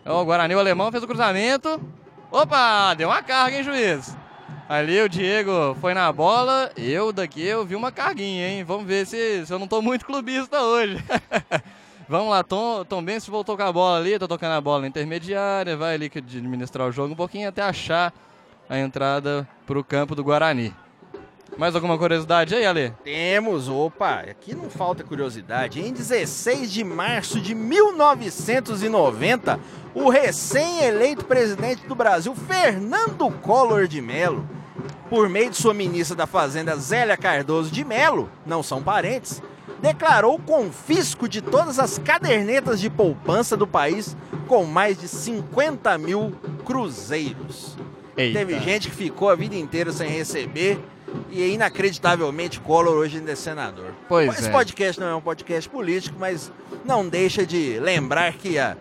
[0.00, 1.80] Então, O Guarani, o alemão, fez o cruzamento.
[2.30, 4.16] Opa, deu uma carga, hein, juiz?
[4.68, 8.64] Ali o Diego foi na bola, eu daqui eu vi uma carguinha, hein?
[8.64, 10.96] Vamos ver se, se eu não tô muito clubista hoje.
[12.08, 15.76] Vamos lá, Tom, Tom Benz voltou com a bola ali, tá tocando a bola intermediária,
[15.76, 18.12] vai ali administrar o jogo um pouquinho até achar
[18.68, 20.74] a entrada pro campo do Guarani.
[21.58, 22.92] Mais alguma curiosidade aí, Ale?
[23.02, 25.80] Temos, opa, aqui não falta curiosidade.
[25.80, 29.58] Em 16 de março de 1990,
[29.94, 34.46] o recém-eleito presidente do Brasil, Fernando Collor de Mello,
[35.08, 39.42] por meio de sua ministra da Fazenda, Zélia Cardoso de Mello, não são parentes,
[39.80, 44.14] declarou o confisco de todas as cadernetas de poupança do país
[44.46, 46.34] com mais de 50 mil
[46.66, 47.78] cruzeiros.
[48.14, 48.38] Eita.
[48.38, 50.78] Teve gente que ficou a vida inteira sem receber
[51.30, 53.92] e inacreditavelmente Collor hoje ainda é senador.
[54.08, 54.52] Pois Esse é.
[54.52, 56.50] podcast não é um podcast político, mas
[56.84, 58.76] não deixa de lembrar que há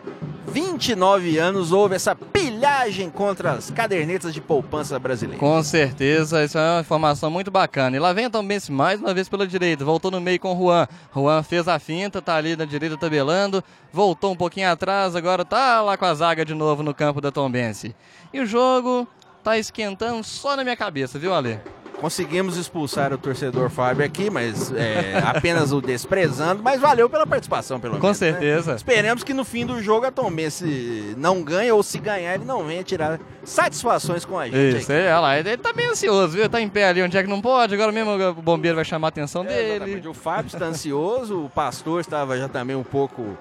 [0.48, 5.40] 29 anos houve essa pilhagem contra as cadernetas de poupança brasileiras.
[5.40, 7.98] Com certeza, isso é uma informação muito bacana.
[7.98, 10.88] E lá vem também mais uma vez pela direita, voltou no meio com o Juan.
[11.14, 15.82] Juan fez a finta, tá ali na direita tabelando, voltou um pouquinho atrás, agora tá
[15.82, 17.96] lá com a zaga de novo no campo da Tombense.
[18.32, 19.08] E o jogo
[19.44, 21.60] tá esquentando só na minha cabeça, viu, Ale?
[22.00, 27.80] Conseguimos expulsar o torcedor Fábio aqui, mas é, apenas o desprezando, mas valeu pela participação,
[27.80, 28.20] pelo Com menos.
[28.20, 28.32] né?
[28.32, 28.76] certeza.
[28.76, 32.64] Esperemos que no fim do jogo a Tombense não ganhe, ou se ganhar, ele não
[32.66, 34.78] venha tirar satisfações com a gente.
[34.82, 36.50] Isso, olha lá, ele tá meio ansioso, viu?
[36.50, 39.08] Tá em pé ali onde é que não pode, agora mesmo o bombeiro vai chamar
[39.08, 39.74] a atenção É, dele.
[39.76, 40.08] exatamente.
[40.08, 43.38] O Fábio está ansioso, o pastor estava já também um pouco.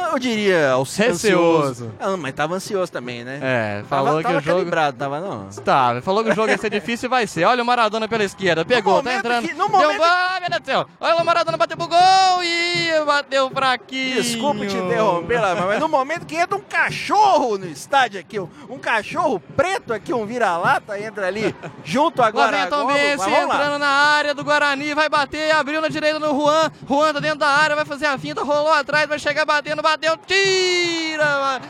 [0.00, 1.12] Eu diria ansioso.
[1.12, 1.92] Receoso.
[2.00, 3.38] Ah, mas estava ansioso também, né?
[3.42, 4.56] É, falou tava, que tava o jogo...
[4.58, 5.48] calibrado, tava não.
[5.64, 7.44] Tá, falou que o jogo ia ser difícil e vai ser.
[7.44, 9.46] Olha o Maradona pela esquerda, pegou, tá entrando.
[9.46, 10.86] que- no deu momento- gol, ah, meu Deus do céu.
[11.00, 14.22] Olha o Maradona bateu pro gol e bateu fraquinho.
[14.22, 18.48] Desculpe te interromper lá, mas no momento que entra um cachorro no estádio aqui, um,
[18.68, 22.50] um cachorro preto aqui, um vira-lata, entra ali junto Lá agora.
[22.52, 23.54] vem a agora, Tombense mas vamos lá.
[23.54, 26.70] entrando na área do Guarani, vai bater, abriu na direita no Juan.
[26.88, 30.16] Juan tá dentro da área, vai fazer a finta, rolou atrás, vai chegar batendo, bateu,
[30.26, 31.60] tira!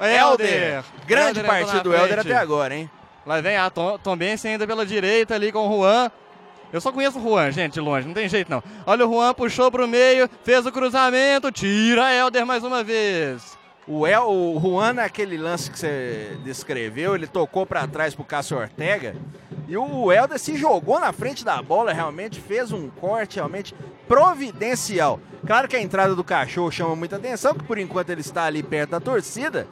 [0.00, 0.84] Helder.
[1.06, 2.90] Grande Helder entrou partida do Helder até agora, hein?
[3.26, 6.10] Lá vem a Tom, Tombense ainda pela direita ali com o Juan.
[6.72, 8.62] Eu só conheço o Juan, gente, de longe, não tem jeito não.
[8.86, 13.57] Olha o Juan, puxou pro meio, fez o cruzamento, tira Helder mais uma vez.
[13.88, 18.58] O, El, o Juan, naquele lance que você descreveu, ele tocou pra trás pro Cássio
[18.58, 19.16] Ortega.
[19.66, 23.74] E o Helder se jogou na frente da bola, realmente fez um corte realmente
[24.06, 25.18] providencial.
[25.46, 28.62] Claro que a entrada do cachorro chama muita atenção, que por enquanto ele está ali
[28.62, 29.66] perto da torcida.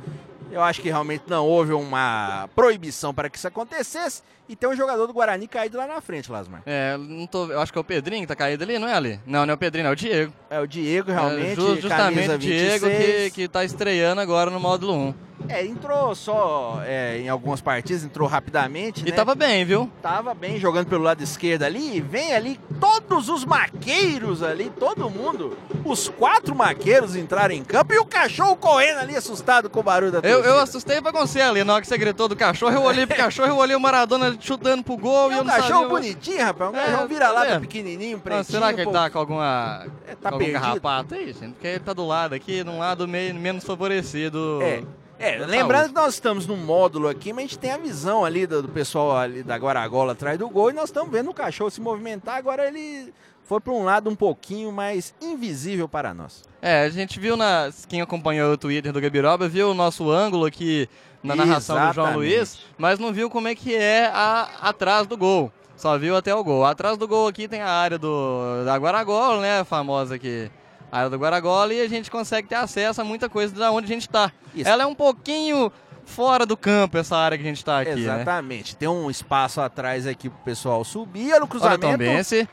[0.56, 4.22] Eu acho que realmente não houve uma proibição para que isso acontecesse.
[4.48, 6.62] E tem um jogador do Guarani caído lá na frente, Lasmar.
[6.64, 8.94] É, não tô, eu acho que é o Pedrinho que tá caído ali, não é
[8.94, 9.20] ali?
[9.26, 10.32] Não, não é o Pedrinho, não, é o Diego.
[10.48, 13.24] É o Diego, É, realmente, ju- justamente o Diego 26.
[13.24, 15.14] que, que tá estreando agora no módulo 1.
[15.48, 19.16] É, entrou só é, em algumas partidas, entrou rapidamente, E né?
[19.16, 19.90] tava bem, viu?
[20.02, 25.08] Tava bem jogando pelo lado esquerdo ali, e vem ali todos os maqueiros ali, todo
[25.10, 29.82] mundo, os quatro maqueiros entraram em campo e o cachorro correndo ali assustado com o
[29.82, 30.48] barulho da Eu, torcida.
[30.48, 33.16] eu assustei pra você ali, na hora que você gritou do cachorro, eu olhei pro
[33.16, 35.88] cachorro, eu olhei o Maradona chutando pro gol e É eu um não cachorro sabia...
[35.88, 37.60] bonitinho, rapaz, um É, cachorro tá vira-lata vendo?
[37.60, 38.44] pequenininho, pretinho.
[38.44, 39.86] será que ele tá com alguma...
[40.06, 40.60] É, com tá algum perdido.
[40.60, 41.52] carrapato aí, gente?
[41.52, 44.60] Porque ele tá do lado aqui, num lado meio, menos favorecido.
[44.62, 44.82] É.
[45.18, 48.46] É, lembrando que nós estamos num módulo aqui, mas a gente tem a visão ali
[48.46, 51.70] do, do pessoal ali da Guaragola atrás do gol e nós estamos vendo o cachorro
[51.70, 53.12] se movimentar, agora ele
[53.44, 56.42] foi para um lado um pouquinho mais invisível para nós.
[56.60, 57.70] É, a gente viu na.
[57.88, 60.88] Quem acompanhou o Twitter do Gabiroba viu o nosso ângulo aqui
[61.22, 62.36] na narração do João Exatamente.
[62.36, 65.52] Luiz, mas não viu como é que é a, atrás do gol.
[65.76, 66.64] Só viu até o gol.
[66.64, 69.60] Atrás do gol aqui tem a área do, da Guaragola, né?
[69.60, 70.50] A famosa aqui.
[70.90, 73.86] A área do Guaragola e a gente consegue ter acesso a muita coisa da onde
[73.86, 74.30] a gente tá.
[74.54, 74.68] Isso.
[74.68, 75.70] Ela é um pouquinho
[76.04, 78.00] fora do campo, essa área que a gente tá aqui, né?
[78.00, 78.76] Exatamente.
[78.76, 81.26] Tem um espaço atrás aqui pro pessoal subir.
[81.26, 81.80] Olha o Olha o cruzamento.
[81.80, 82.48] Tombense.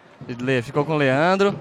[0.63, 1.57] Ficou com o Leandro.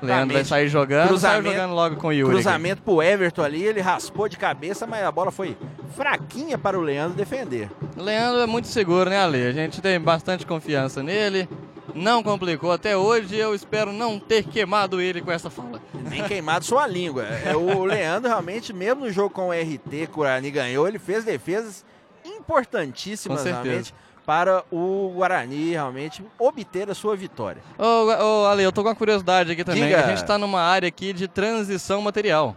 [0.00, 2.32] Leandro vai sair jogando, Cruzamento- saiu jogando logo com o Yuri.
[2.34, 2.42] aqui.
[2.44, 5.56] Cruzamento pro Everton ali, ele raspou de cabeça, mas a bola foi
[5.96, 7.68] fraquinha para o Leandro defender.
[7.96, 9.44] O Leandro é muito seguro, né, Ale?
[9.44, 11.48] A gente tem bastante confiança nele.
[11.94, 13.36] Não complicou até hoje.
[13.36, 15.80] Eu espero não ter queimado ele com essa fala.
[15.94, 17.24] Nem queimado sua língua.
[17.24, 20.98] É, o Leandro realmente, mesmo no jogo com o RT, que o Guarani ganhou, ele
[20.98, 21.84] fez defesas
[22.24, 23.94] importantíssimas realmente
[24.26, 27.62] para o Guarani realmente obter a sua vitória.
[27.78, 29.94] Ô, ô, Ale, eu tô com uma curiosidade aqui também.
[29.94, 32.56] A gente tá numa área aqui de transição material.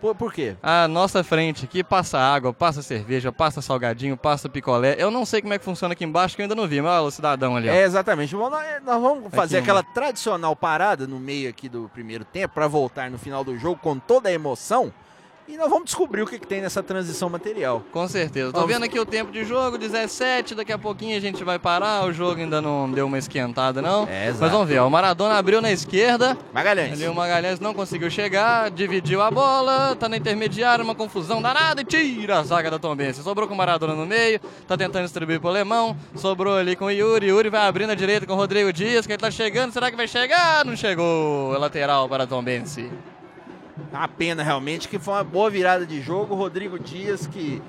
[0.00, 0.56] Por, por quê?
[0.62, 4.94] A nossa frente aqui passa água, passa cerveja, passa salgadinho, passa picolé.
[4.98, 6.80] Eu não sei como é que funciona aqui embaixo, que eu ainda não vi.
[6.80, 7.72] Mas olha o cidadão ali, ó.
[7.72, 8.34] É, exatamente.
[8.34, 12.54] Bom, nós, nós vamos fazer Aqui, aquela tradicional parada no meio aqui do primeiro tempo
[12.54, 14.92] para voltar no final do jogo com toda a emoção.
[15.48, 17.82] E nós vamos descobrir o que, que tem nessa transição material.
[17.90, 18.52] Com certeza.
[18.52, 21.58] Tô Vamos- vendo aqui o tempo de jogo, 17, daqui a pouquinho a gente vai
[21.58, 22.04] parar.
[22.04, 24.06] O jogo ainda não deu uma esquentada, não.
[24.06, 24.42] É, exato.
[24.42, 26.36] Mas vamos ver, ó, o Maradona abriu na esquerda.
[26.52, 26.92] Magalhães.
[26.92, 31.80] Ali o Magalhães não conseguiu chegar, dividiu a bola, tá na intermediária, uma confusão danada
[31.80, 33.22] e tira a zaga da Tombense.
[33.22, 36.90] Sobrou com o Maradona no meio, tá tentando distribuir pro Alemão, sobrou ali com o
[36.90, 39.90] Yuri, Yuri vai abrindo a direita com o Rodrigo Dias, que ele tá chegando, será
[39.90, 40.62] que vai chegar?
[40.66, 42.90] Não chegou, é lateral para a Tombense.
[43.92, 46.34] Uma pena realmente que foi uma boa virada de jogo.
[46.34, 47.62] O Rodrigo Dias que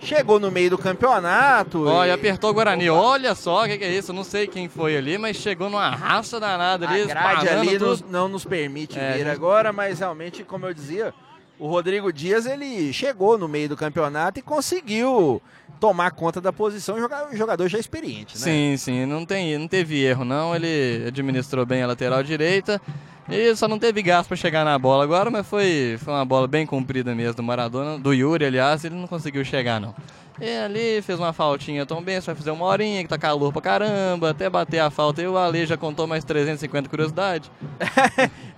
[0.00, 1.86] chegou no meio do campeonato.
[1.86, 4.68] Ó, e- apertou o Guarani, olha só o que, que é isso, não sei quem
[4.68, 8.98] foi ali, mas chegou numa raça danada ali, A grade ali nos- não nos permite
[8.98, 11.14] É, ver gente- agora, mas realmente, como eu dizia,
[11.58, 15.40] o Rodrigo Dias ele chegou no meio do campeonato e conseguiu
[15.80, 16.96] tomar conta da posição.
[17.32, 18.44] Um jogador já experiente, né?
[18.44, 22.80] Sim, sim, não, tem, não teve erro não, ele administrou bem a lateral direita
[23.28, 26.46] e só não teve gasto para chegar na bola agora, mas foi, foi uma bola
[26.48, 29.94] bem comprida mesmo do Maradona, do Yuri, aliás, ele não conseguiu chegar não.
[30.40, 33.60] E ali fez uma faltinha tão bem, vai fazer uma horinha que tá calor pra
[33.62, 37.50] caramba, até bater a falta e o Ale já contou mais 350 curiosidades.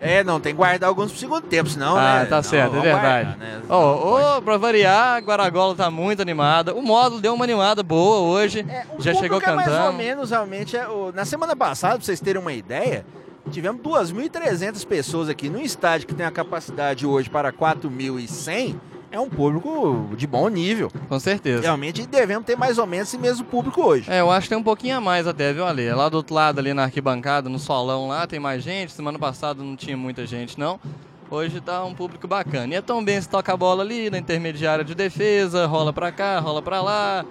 [0.00, 2.26] É, não, tem que guardar alguns pro segundo tempo, senão, ah, né?
[2.26, 3.24] tá Não, certo, é verdade.
[3.24, 3.62] guardar, né?
[3.66, 4.36] Pode.
[4.36, 8.66] ô, pra variar, a Guaragola tá muito animada, o módulo deu uma animada boa hoje,
[8.68, 9.96] É, já chegou público é mais ou cantando.
[9.96, 13.06] menos, realmente, é, o- na semana passada, pra vocês terem uma ideia,
[13.50, 18.74] tivemos 2.300 pessoas aqui num estádio que tem a capacidade hoje para 4.100.
[19.10, 20.90] É um público de bom nível.
[21.08, 21.62] Com certeza.
[21.62, 24.10] Realmente devemos ter mais ou menos esse mesmo público hoje.
[24.10, 25.88] É, eu acho que tem um pouquinho a mais até, viu, Ale?
[25.92, 28.90] Lá do outro lado, ali na arquibancada, no solão lá, tem mais gente.
[28.90, 30.80] Semana passada não tinha muita gente, não.
[31.30, 32.74] Hoje tá um público bacana.
[32.74, 36.10] E é tão bem se toca a bola ali, na intermediária de defesa, rola pra
[36.10, 37.24] cá, rola pra lá.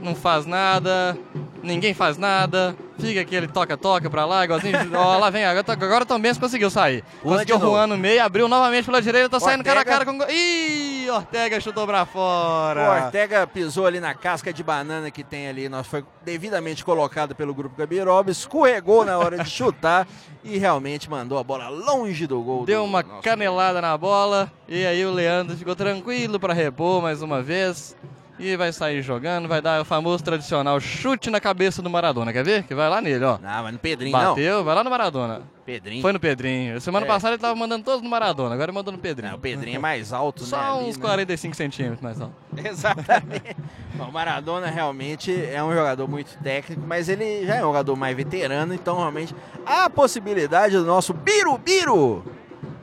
[0.00, 1.14] Não faz nada,
[1.62, 2.74] ninguém faz nada.
[3.00, 4.76] Fica aquele toca-toca pra lá, igualzinho.
[4.94, 7.04] Ó, lá vem, agora, agora também conseguiu sair.
[7.22, 7.70] Juan Conseguiu novo.
[7.72, 10.04] Juan no meio, abriu novamente pela direita, tá saindo cara a Ortega.
[10.04, 10.32] cara com.
[10.32, 13.04] Ih, Ortega chutou pra O fora.
[13.04, 17.54] Ortega pisou ali na casca de banana que tem ali, nós foi devidamente colocado pelo
[17.54, 20.06] grupo Gabiroba, escorregou na hora de chutar
[20.44, 22.64] e realmente mandou a bola longe do gol.
[22.64, 27.22] Deu do uma canelada na bola e aí o Leandro ficou tranquilo para repor mais
[27.22, 27.96] uma vez.
[28.42, 32.32] E vai sair jogando, vai dar o famoso tradicional chute na cabeça do Maradona.
[32.32, 32.62] Quer ver?
[32.62, 33.38] Que vai lá nele, ó.
[33.38, 34.30] Não, mas no Pedrinho não.
[34.30, 35.42] Bateu, vai lá no Maradona.
[35.66, 36.00] Pedrinho.
[36.02, 36.80] Foi no Pedrinho.
[36.80, 37.08] Semana É.
[37.08, 39.32] passada ele tava mandando todos no Maradona, agora ele mandou no Pedrinho.
[39.32, 40.48] Não, o Pedrinho é mais alto, né?
[40.48, 41.02] Só ali, uns né?
[41.02, 42.34] 45 centímetros mais alto.
[42.64, 43.56] Exatamente.
[43.94, 47.94] Bom, o Maradona realmente é um jogador muito técnico, mas ele já é um jogador
[47.94, 49.34] mais veterano, então realmente
[49.66, 52.24] há a possibilidade do nosso Birubiru,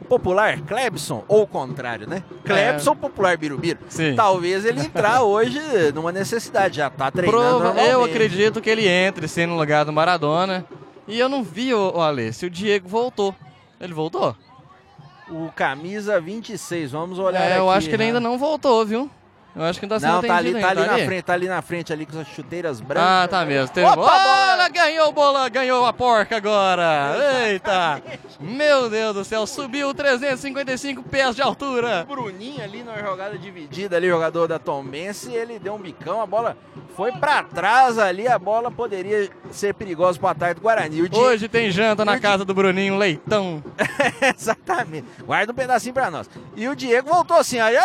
[0.07, 2.23] popular Clebson, ou o contrário, né?
[2.43, 3.79] Clebson, popular Birubiru.
[3.85, 3.89] É.
[3.89, 4.15] Sim.
[4.15, 5.59] Talvez ele entrar hoje
[5.93, 9.93] numa necessidade, já tá treinando Prova- eu acredito que ele entre sim no lugar do
[9.93, 10.65] Maradona.
[11.07, 13.33] E eu não vi, o, o Ale, se o Diego voltou.
[13.79, 14.35] Ele voltou?
[15.29, 18.07] O camisa 26, vamos olhar É, eu aqui, acho que ele né?
[18.07, 19.09] ainda não voltou, viu?
[19.57, 20.91] Eu acho que ainda sendo Não, tá ali, tá ali ainda.
[20.97, 23.09] na frente, tá ali na frente, ali com as chuteiras brancas.
[23.09, 23.73] Ah, tá mesmo.
[23.73, 23.87] Teve...
[23.87, 24.69] Opa, bola!
[24.69, 27.15] Ganhou bola, ganhou a porca agora.
[27.47, 28.01] Eita!
[28.39, 32.05] Meu Deus do céu, subiu 355 pés de altura.
[32.07, 36.25] O Bruninho ali na jogada dividida ali, jogador da Tombense, ele deu um bicão, a
[36.27, 36.55] bola
[36.95, 40.95] foi pra trás ali, a bola poderia ser perigosa pro ataque do Guarani.
[40.97, 43.63] Diego- Hoje tem janta na casa do Bruninho, leitão.
[44.37, 45.05] Exatamente.
[45.25, 46.29] Guarda um pedacinho pra nós.
[46.55, 47.75] E o Diego voltou assim, aí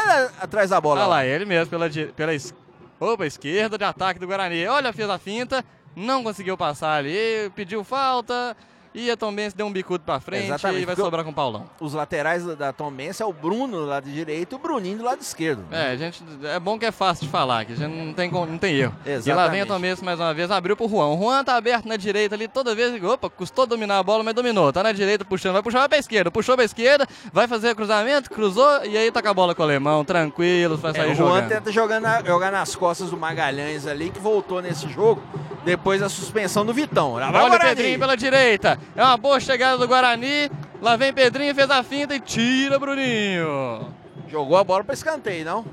[0.40, 1.00] atrás da bola.
[1.02, 2.55] Olha lá, ele mesmo pela, pela es...
[2.98, 4.66] Opa, esquerda de ataque do Guarani.
[4.66, 5.64] Olha, fez a finta,
[5.96, 8.57] não conseguiu passar ali, pediu falta.
[8.94, 11.35] E a Tombense deu um bicudo pra frente Exatamente, e vai o- sobrar com o
[11.35, 11.64] Paulão.
[11.81, 15.20] Os laterais da Tombense é o Bruno do lado direito e o Bruninho do lado
[15.22, 15.64] esquerdo.
[15.70, 18.59] É, gente, é bom que é fácil de falar, que a gente não tem, não
[18.59, 18.94] tem erro.
[19.07, 19.50] E lá Exatamente.
[19.52, 21.07] vem a Tomense mais uma vez, abriu pro Juan.
[21.07, 24.35] O Juan tá aberto na direita ali, toda vez, opa, custou dominar a bola, mas
[24.35, 24.70] dominou.
[24.72, 28.31] Tá na direita puxando, vai puxar vai pra esquerda, puxou pra esquerda, vai fazer cruzamento,
[28.31, 31.14] cruzou e aí tá com a bola com o alemão, tranquilo, vai É, sair o
[31.14, 31.48] Juan jogando.
[31.48, 35.22] tenta jogar, na- jogar nas costas do Magalhães ali, que voltou nesse jogo
[35.64, 37.14] depois da suspensão do Vitão.
[37.14, 37.59] Lá vai Olha o.
[37.61, 38.78] Pedrinho pela direita.
[38.97, 40.51] É uma boa chegada do Guarani.
[40.81, 43.92] Lá vem Pedrinho, fez a finta e tira Bruninho.
[44.29, 45.64] Jogou a bola para escanteio, não?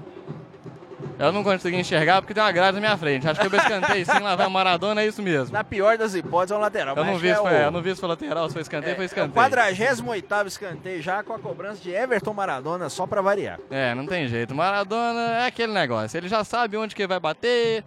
[1.18, 3.28] Eu não consegui enxergar porque tem uma grade na minha frente.
[3.28, 5.52] Acho que eu escanteio sim, lá vai o Maradona, é isso mesmo.
[5.52, 6.96] Na pior das hipóteses, é um lateral.
[6.96, 8.54] Eu não, vi que se é foi, o- eu não vi se foi lateral, se
[8.54, 9.34] foi escanteio, foi É escanteio.
[9.34, 13.60] 48 escanteio já com a cobrança de Everton Maradona, só para variar.
[13.70, 14.56] É, não tem jeito.
[14.56, 16.16] Maradona é aquele negócio.
[16.18, 17.84] Ele já sabe onde que vai bater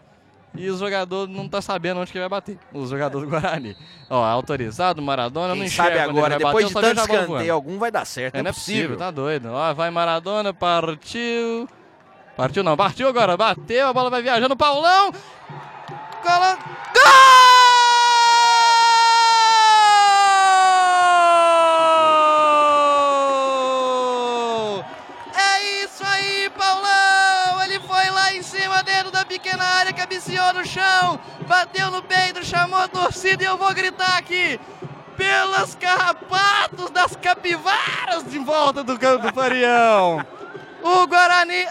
[0.55, 2.59] e os jogadores não tá sabendo onde que vai bater.
[2.73, 3.77] Os jogadores do Guarani.
[4.09, 7.79] Ó, autorizado, Maradona, não Quem enxerga sabe agora, vai depois bater, de tanto escanteio, algum
[7.79, 8.35] vai dar certo.
[8.35, 8.97] É, não é possível.
[8.97, 9.49] tá doido.
[9.51, 11.69] Ó, vai Maradona, partiu.
[12.37, 15.13] Partiu não, partiu agora, bateu, a bola vai viajando, Paulão.
[16.23, 17.62] Gol!
[30.13, 34.61] Cabeceou no chão, bateu no peito, chamou a torcida e eu vou gritar aqui.
[35.17, 40.25] Pelas carrapatos das capivaras de volta do campo do Farião.
[40.83, 41.67] O Guarani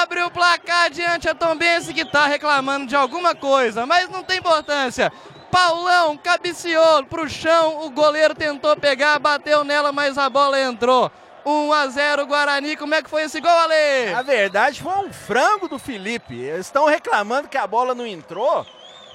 [0.00, 4.38] abre o placar diante a Tombense que tá reclamando de alguma coisa, mas não tem
[4.38, 5.10] importância.
[5.50, 11.10] Paulão cabeceou pro chão, o goleiro tentou pegar, bateu nela, mas a bola entrou.
[11.44, 12.76] 1 a 0 Guarani.
[12.76, 14.14] Como é que foi esse gol, Ale?
[14.14, 16.38] A verdade foi um frango do Felipe.
[16.38, 18.66] Eles estão reclamando que a bola não entrou,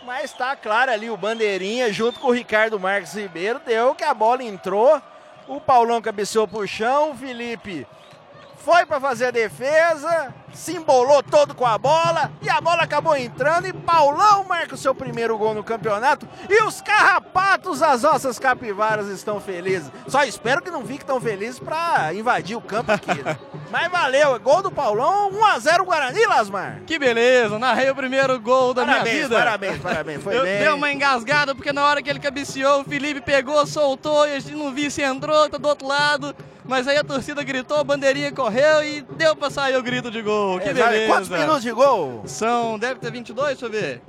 [0.05, 4.13] mas tá claro ali o bandeirinha junto com o Ricardo Marques Ribeiro deu que a
[4.13, 5.01] bola entrou.
[5.47, 7.87] O Paulão cabeceou pro chão, o Felipe
[8.57, 13.15] foi para fazer a defesa, se embolou todo com a bola e a bola acabou
[13.15, 18.39] entrando e Paulão marca o seu primeiro gol no campeonato e os carrapatos das nossas
[18.39, 19.91] capivaras estão felizes.
[20.07, 23.23] Só espero que não fiquem tão felizes para invadir o campo aqui.
[23.23, 23.37] né?
[23.69, 26.81] Mas valeu, gol do Paulão, 1 a 0 Guarani, Lasmar.
[26.85, 29.35] Que beleza, narrei o primeiro gol da minha Parabéns, vida.
[29.37, 30.59] parabéns, parabéns, foi Eu bem.
[30.59, 34.39] dei uma engasgada porque na hora que ele cabeceou, o Felipe pegou, soltou e a
[34.39, 36.35] gente não viu se entrou, tá do outro lado.
[36.65, 40.21] Mas aí a torcida gritou, a bandeirinha correu e deu pra sair o grito de
[40.21, 40.46] gol.
[40.59, 41.13] Que beleza.
[41.13, 42.23] Quantos minutos de gol?
[42.25, 44.01] São, deve ter 22, deixa eu ver.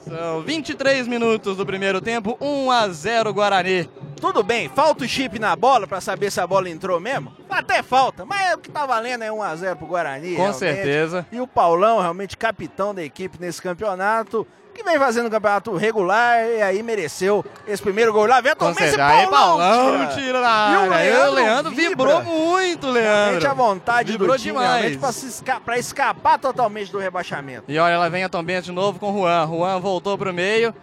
[0.00, 3.88] São 23 minutos do primeiro tempo, 1 a 0 Guarani.
[4.20, 7.32] Tudo bem, falta o chip na bola pra saber se a bola entrou mesmo?
[7.48, 10.30] Até falta, mas o que tá valendo é 1x0 pro Guarani.
[10.30, 10.58] Com realmente.
[10.58, 11.26] certeza.
[11.30, 16.44] E o Paulão, realmente capitão da equipe nesse campeonato, que vem fazendo um campeonato regular
[16.44, 18.26] e aí mereceu esse primeiro gol.
[18.26, 19.06] Lá vem a certeza.
[19.06, 20.14] Aí Paulão, Paulão tira.
[20.14, 20.38] tira
[20.72, 23.54] E o Leandro o Leandro vibrou muito, Realmente a Leandro.
[23.54, 24.96] vontade Vibrou do time, demais.
[24.96, 27.64] pra, esca- pra escapar totalmente do rebaixamento.
[27.68, 29.46] E olha, lá vem a Tombense de novo com o Juan.
[29.46, 30.74] Juan voltou pro meio.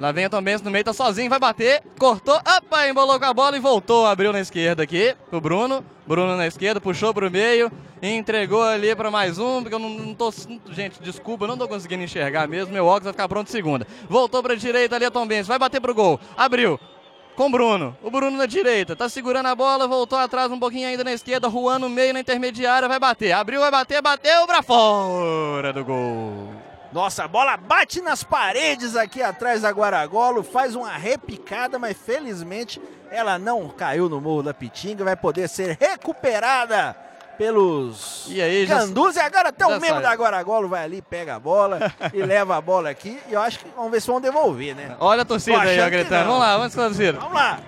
[0.00, 1.82] Lá vem a Tombense no meio, tá sozinho, vai bater.
[1.98, 4.06] Cortou, opa, embolou com a bola e voltou.
[4.06, 5.84] Abriu na esquerda aqui pro Bruno.
[6.06, 7.70] Bruno na esquerda, puxou pro meio.
[8.00, 10.32] Entregou ali pra mais um, porque eu não, não tô.
[10.70, 12.72] Gente, desculpa, eu não tô conseguindo enxergar mesmo.
[12.72, 13.86] Meu óculos vai ficar pronto segunda.
[14.08, 16.20] Voltou pra direita ali a Tombense, vai bater pro gol.
[16.36, 16.78] Abriu.
[17.34, 17.96] Com o Bruno.
[18.02, 18.96] O Bruno na direita.
[18.96, 21.48] Tá segurando a bola, voltou atrás um pouquinho ainda na esquerda.
[21.48, 23.32] Juan no meio, na intermediária, vai bater.
[23.32, 26.67] Abriu, vai bater, bateu pra fora do gol.
[26.92, 32.80] Nossa, a bola bate nas paredes aqui atrás da Guaragolo, faz uma repicada, mas felizmente
[33.10, 36.96] ela não caiu no morro da Pitinga, vai poder ser recuperada
[37.36, 39.16] pelos E aí, já- Gandus.
[39.16, 42.56] E agora até já o membro da Guaragolo vai ali, pega a bola e leva
[42.56, 43.20] a bola aqui.
[43.28, 44.96] E eu acho que vamos ver se vão devolver, né?
[44.98, 46.24] Olha a torcida aí, ó, gritando.
[46.26, 47.18] Vamos lá, vamos torcida.
[47.20, 47.60] Vamos lá.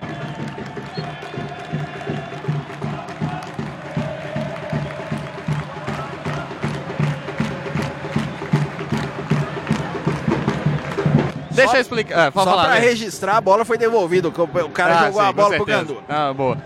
[11.61, 12.27] Deixa eu explicar.
[12.27, 12.63] Ah, Só falar.
[12.65, 12.79] pra né?
[12.79, 14.27] registrar, a bola foi devolvida.
[14.27, 15.65] O cara Ah, jogou sim, a bola pro.
[15.65, 16.03] Gandu.
[16.07, 16.57] Ah, boa.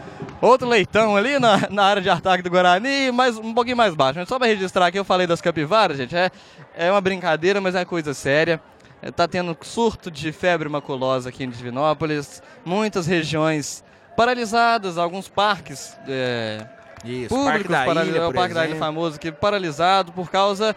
[0.41, 4.23] Outro leitão ali na, na área de ataque do Guarani, mas um pouquinho mais baixo.
[4.27, 6.15] Só pra registrar aqui, eu falei das capivaras, gente.
[6.15, 6.29] É,
[6.75, 8.61] é uma brincadeira, mas é uma coisa séria.
[9.01, 12.41] É, tá tendo surto de febre maculosa aqui em Divinópolis.
[12.63, 13.83] Muitas regiões
[14.15, 16.65] paralisadas, alguns parques é,
[17.03, 18.85] Isso, públicos, Parque da Ilha, é o Parque da Ilha exemplo.
[18.85, 20.75] famoso aqui, paralisado por causa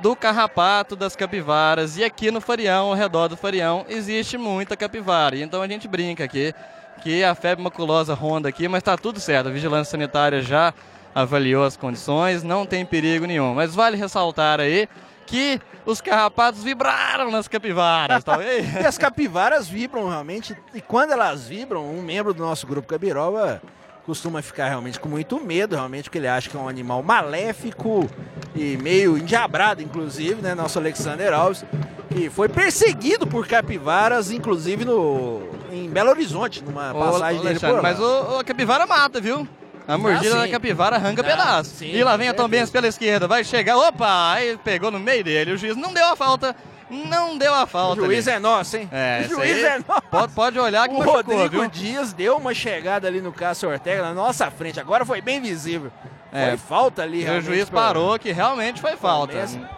[0.00, 1.96] do carrapato das capivaras.
[1.96, 5.36] E aqui no Farião, ao redor do Farião, existe muita capivara.
[5.36, 6.54] Então a gente brinca aqui
[7.02, 9.48] que a febre maculosa ronda aqui, mas está tudo certo.
[9.48, 10.72] A vigilância sanitária já
[11.14, 13.54] avaliou as condições, não tem perigo nenhum.
[13.54, 14.88] Mas vale ressaltar aí
[15.26, 18.38] que os carrapatos vibraram nas capivaras, tá?
[18.80, 23.60] E as capivaras vibram realmente, e quando elas vibram, um membro do nosso grupo Cabiroba
[24.08, 28.08] costuma ficar realmente com muito medo, realmente, porque ele acha que é um animal maléfico
[28.56, 30.54] e meio endiabrado, inclusive, né?
[30.54, 31.62] Nosso Alexander Alves,
[32.08, 37.60] que foi perseguido por capivaras, inclusive no, em Belo Horizonte, numa Ô, passagem ô, dele
[37.60, 37.82] por lá.
[37.82, 39.46] mas o, o- a capivara mata, viu?
[39.86, 40.38] A mordida sim.
[40.40, 41.74] da capivara arranca Ah, pedaço.
[41.76, 44.90] sim, e lá vem a com Tom Benz pela esquerda, vai chegar, opa, aí pegou
[44.90, 45.52] no meio dele.
[45.52, 46.56] O juiz não deu a falta,
[46.90, 48.02] não deu a O falta.
[48.02, 48.36] juiz ali.
[48.36, 48.88] é nosso, hein?
[48.92, 50.02] É, o juiz é nosso.
[50.10, 51.68] Pode, pode olhar que O machucou, Rodrigo viu?
[51.70, 54.78] Dias deu uma chegada ali no Cássio Ortega na nossa frente.
[54.80, 55.90] Agora foi bem visível.
[56.32, 56.48] É.
[56.48, 57.46] Foi falta ali, E o realmente.
[57.46, 59.32] juiz parou que realmente foi falta.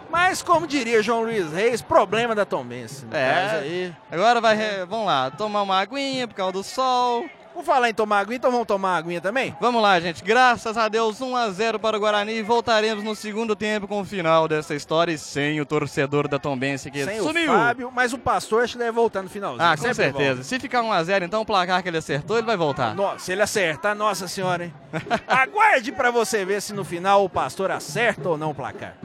[0.09, 3.05] Mas, como diria João Luiz Reis, problema da Tombense.
[3.05, 3.91] No É.
[4.11, 7.25] Agora vai, vamos lá, tomar uma aguinha por causa do sol.
[7.61, 9.55] Por falar em tomar aguinha, então vamos tomar aguinha também?
[9.61, 10.23] Vamos lá, gente.
[10.23, 12.33] Graças a Deus, 1 a 0 para o Guarani.
[12.33, 16.39] E voltaremos no segundo tempo com o final dessa história e sem o torcedor da
[16.39, 17.51] Tombense que Sem sumiu.
[17.51, 19.61] o Fábio, mas o pastor acho que deve voltar no finalzinho.
[19.63, 20.41] Ah, com certeza.
[20.43, 22.95] Se ficar 1 a 0 então o placar que ele acertou, ele vai voltar.
[22.95, 23.01] volta.
[23.13, 24.73] Nossa, se ele acertar, nossa senhora, hein?
[25.27, 28.95] Aguarde pra você ver se no final o pastor acerta ou não o placar.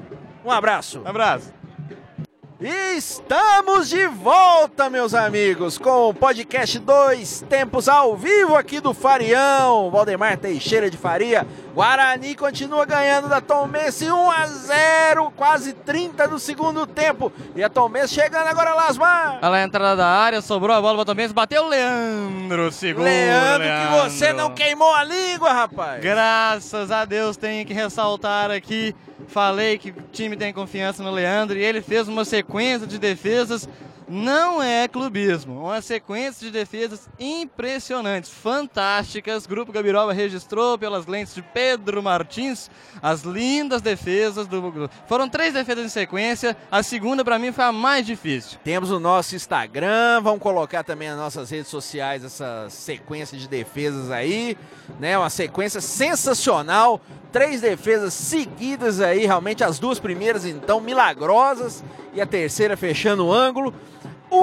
[0.43, 1.03] Um abraço.
[1.03, 1.53] Um abraço.
[2.59, 9.91] Estamos de volta, meus amigos, com o podcast Dois Tempos ao vivo aqui do Farião.
[9.91, 11.47] Valdemar Teixeira de Faria.
[11.75, 17.31] Guarani continua ganhando da Tombense 1 a 0, quase 30 do segundo tempo.
[17.55, 19.39] E a Tombense chegando agora, Lasmar.
[19.43, 23.05] Olha lá a entrada da área, sobrou a bola para Tombense, bateu o Leandro, segundo.
[23.05, 26.03] Leandro, que você não queimou a língua, rapaz.
[26.03, 28.95] Graças a Deus, tenho que ressaltar aqui.
[29.27, 33.68] Falei que o time tem confiança no Leandro e ele fez uma sequência de defesas.
[34.09, 39.47] Não é clubismo, uma sequência de defesas impressionantes, fantásticas.
[39.47, 42.71] Grupo Gabiroba registrou pelas lentes de Pedro Martins
[43.03, 44.89] as lindas defesas do.
[45.09, 46.57] Foram três defesas em sequência.
[46.71, 48.61] A segunda, para mim, foi a mais difícil.
[48.63, 54.13] Temos o nosso Instagram, vamos colocar também nas nossas redes sociais essa sequência de defesas
[54.13, 54.57] aí,
[55.01, 55.19] né?
[55.19, 57.01] Uma sequência sensacional,
[57.33, 61.83] três defesas seguidas aí, realmente as duas primeiras então milagrosas
[62.15, 63.75] e a terceira fechando o ângulo.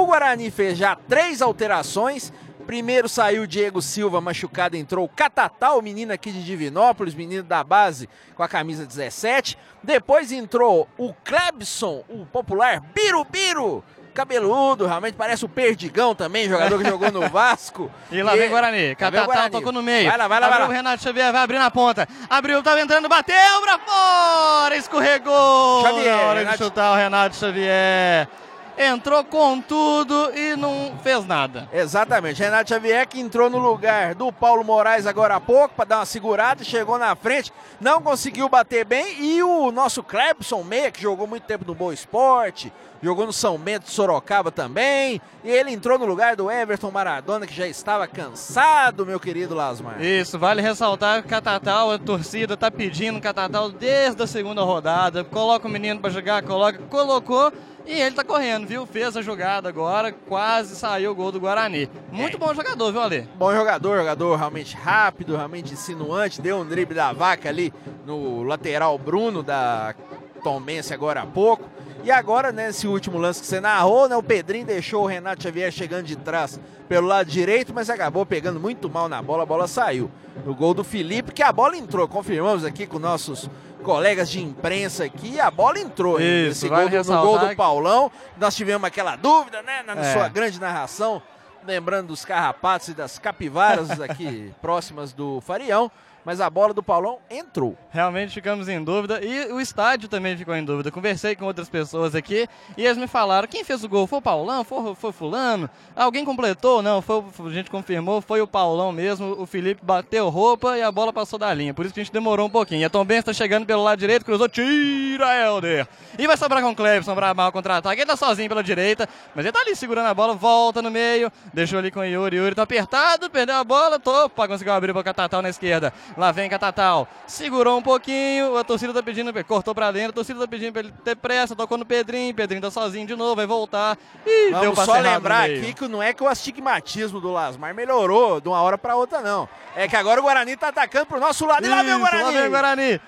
[0.01, 2.31] O Guarani fez já três alterações.
[2.65, 7.61] Primeiro saiu o Diego Silva machucado, entrou o Catatal, menino aqui de Divinópolis, menino da
[7.61, 9.57] base com a camisa 17.
[9.83, 13.83] Depois entrou o Klebson, o popular Biru Biru,
[14.13, 17.91] cabeludo, realmente parece o Perdigão também, jogador que jogou no Vasco.
[18.09, 18.95] E lá vem Guarani.
[18.95, 20.07] Catatal tocou no meio.
[20.07, 20.73] Vai lá, vai lá, vai Abriu lá.
[20.73, 22.07] o Renato Xavier, vai abrir na ponta.
[22.29, 25.81] Abriu, tava entrando, bateu pra fora, escorregou.
[25.85, 28.29] Xavier, na hora Renato- de chutar o Renato Xavier.
[28.77, 31.69] Entrou com tudo e não fez nada.
[31.71, 35.99] Exatamente, Renato Xavier que entrou no lugar do Paulo Moraes agora há pouco para dar
[35.99, 41.01] uma segurada, chegou na frente, não conseguiu bater bem e o nosso Clebson Meia, que
[41.01, 45.71] jogou muito tempo no Boa Esporte, jogou no São Bento de Sorocaba também, e ele
[45.71, 50.01] entrou no lugar do Everton Maradona, que já estava cansado, meu querido Lasmar.
[50.01, 55.23] Isso, vale ressaltar que o Catatal, a torcida tá pedindo Catatal desde a segunda rodada.
[55.23, 57.51] Coloca o menino pra jogar, coloca, colocou
[57.85, 58.85] e ele tá correndo, viu?
[58.85, 61.89] Fez a jogada agora, quase saiu o gol do Guarani.
[62.11, 63.27] Muito bom jogador, viu, Ale?
[63.35, 67.73] Bom jogador, jogador realmente rápido, realmente insinuante, deu um drible da vaca ali
[68.05, 69.95] no lateral Bruno da
[70.43, 71.69] Tombense agora há pouco.
[72.03, 75.71] E agora, nesse último lance que você narrou, né, o Pedrinho deixou o Renato Xavier
[75.71, 76.59] chegando de trás
[76.89, 80.11] pelo lado direito, mas acabou pegando muito mal na bola, a bola saiu.
[80.45, 83.49] No gol do Felipe, que a bola entrou, confirmamos aqui com nossos
[83.83, 86.19] colegas de imprensa aqui, a bola entrou.
[86.19, 90.13] Isso, Esse gol do, no gol do Paulão, nós tivemos aquela dúvida, né, na É.
[90.13, 91.21] sua grande narração,
[91.65, 95.91] lembrando dos carrapatos e das capivaras aqui próximas do Farião,
[96.25, 97.77] mas a bola do Paulão entrou.
[97.91, 100.91] Realmente ficamos em dúvida e o estádio também ficou em dúvida.
[100.91, 102.47] Conversei com outras pessoas aqui
[102.77, 104.07] e eles me falaram: quem fez o gol?
[104.07, 104.63] Foi o Paulão?
[104.63, 105.69] Foi, foi Fulano?
[105.95, 106.81] Alguém completou?
[106.81, 109.35] Não, foi, o- a gente confirmou, foi o Paulão mesmo.
[109.39, 111.73] O Felipe bateu roupa e a bola passou da linha.
[111.73, 112.81] Por isso que a gente demorou um pouquinho.
[112.81, 115.87] E a Tom está chegando pelo lado direito, cruzou, tira Helder.
[116.17, 118.01] E vai sobrar com o Clebson para mal contra-ataque.
[118.01, 121.31] Ele tá sozinho pela direita, mas ele tá ali segurando a bola, volta no meio,
[121.53, 122.37] deixou ali com o Yuri.
[122.37, 125.93] Yuri tá apertado, perdeu a bola, topa, conseguiu abrir para Catatal na esquerda.
[126.17, 130.39] Lá vem Catatal, segurou um pouquinho, a torcida tá pedindo, cortou pra dentro, a torcida
[130.39, 133.45] tá pedindo pra ele ter pressa, tocou no Pedrinho, Pedrinho tá sozinho de novo, vai
[133.45, 133.97] voltar.
[134.25, 137.73] E deu Vamos passe só lembrar aqui que não é que o astigmatismo do Lasmar
[137.73, 139.47] melhorou de uma hora para outra, não.
[139.75, 141.99] É que agora o Guarani tá atacando pro nosso lado e lá vem o Isso,
[141.99, 142.23] Guarani.
[142.23, 143.01] Lá vem o Guarani.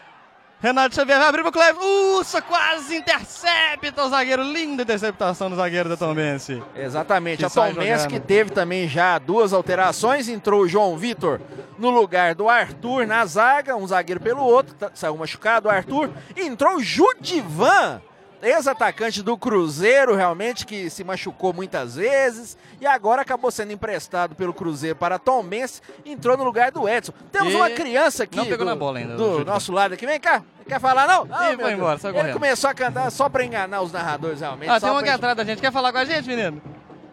[0.65, 1.79] Renato Xavier vai abrir pro Cleber.
[2.19, 4.41] Uça, quase intercepta o zagueiro.
[4.41, 6.59] Linda interceptação do zagueiro da Tombense.
[6.75, 11.39] Exatamente, Que a Tombense que teve também já duas alterações, entrou o João Vitor
[11.77, 16.09] no lugar do Arthur na zaga, um zagueiro pelo outro, tá- saiu machucado o Arthur,
[16.35, 18.01] entrou o Judivan,
[18.41, 24.53] ex-atacante do Cruzeiro, realmente que se machucou muitas vezes e agora acabou sendo emprestado pelo
[24.53, 27.13] Cruzeiro para Tombense, entrou no lugar do Edson.
[27.31, 30.05] Temos E uma criança aqui não pegou do, na bola ainda, do nosso lado aqui,
[30.05, 30.43] vem cá.
[30.67, 31.25] Quer falar não?
[31.25, 32.33] Ih, meu foi embora, Ele correndo.
[32.33, 34.69] começou a cantar só para enganar os narradores realmente.
[34.69, 35.61] Ah, só tem uma aqui atrás da gente.
[35.61, 36.61] Quer falar com a gente, menino?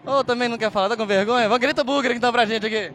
[0.07, 0.89] Ou também não quer falar?
[0.89, 1.45] Tá com vergonha?
[1.49, 2.93] Vamos, grita bugre então pra gente aqui.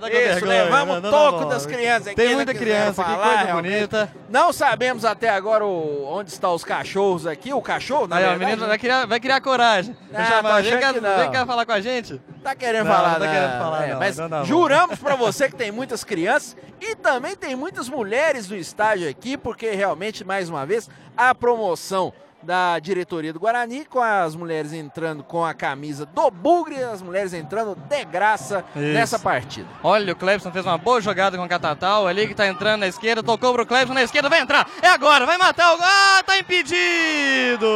[0.00, 1.48] Tá Isso, vergonha, levamos não, o não, toco não.
[1.48, 2.16] das crianças aqui.
[2.16, 3.74] Tem não muita criança falar, coisa realmente.
[3.74, 4.12] bonita.
[4.28, 7.52] Não sabemos até agora o- onde estão os cachorros aqui.
[7.52, 9.96] O cachorro, na Aí, ó, o verdade, menino vai criar, vai criar coragem.
[10.10, 11.18] Vai Ah, chamar, vem, cá, que não.
[11.18, 12.20] vem cá falar com a gente.
[12.42, 13.32] Tá querendo Não, falar, não tá né?
[13.34, 14.44] querendo falar, É, não, Mas não, não.
[14.44, 19.36] juramos pra você que tem muitas crianças e também tem muitas mulheres no estádio aqui,
[19.36, 22.12] porque realmente, mais uma vez, a promoção
[22.42, 27.32] da diretoria do Guarani, com as mulheres entrando com a camisa do Bugre as mulheres
[27.32, 28.84] entrando de graça Isso.
[28.84, 29.68] nessa partida.
[29.82, 32.88] Olha, o Clebson fez uma boa jogada com o Catatal, ali que tá entrando na
[32.88, 36.38] esquerda, tocou pro Clebson na esquerda, vai entrar, é agora, vai matar o ah, tá
[36.38, 37.66] impedido!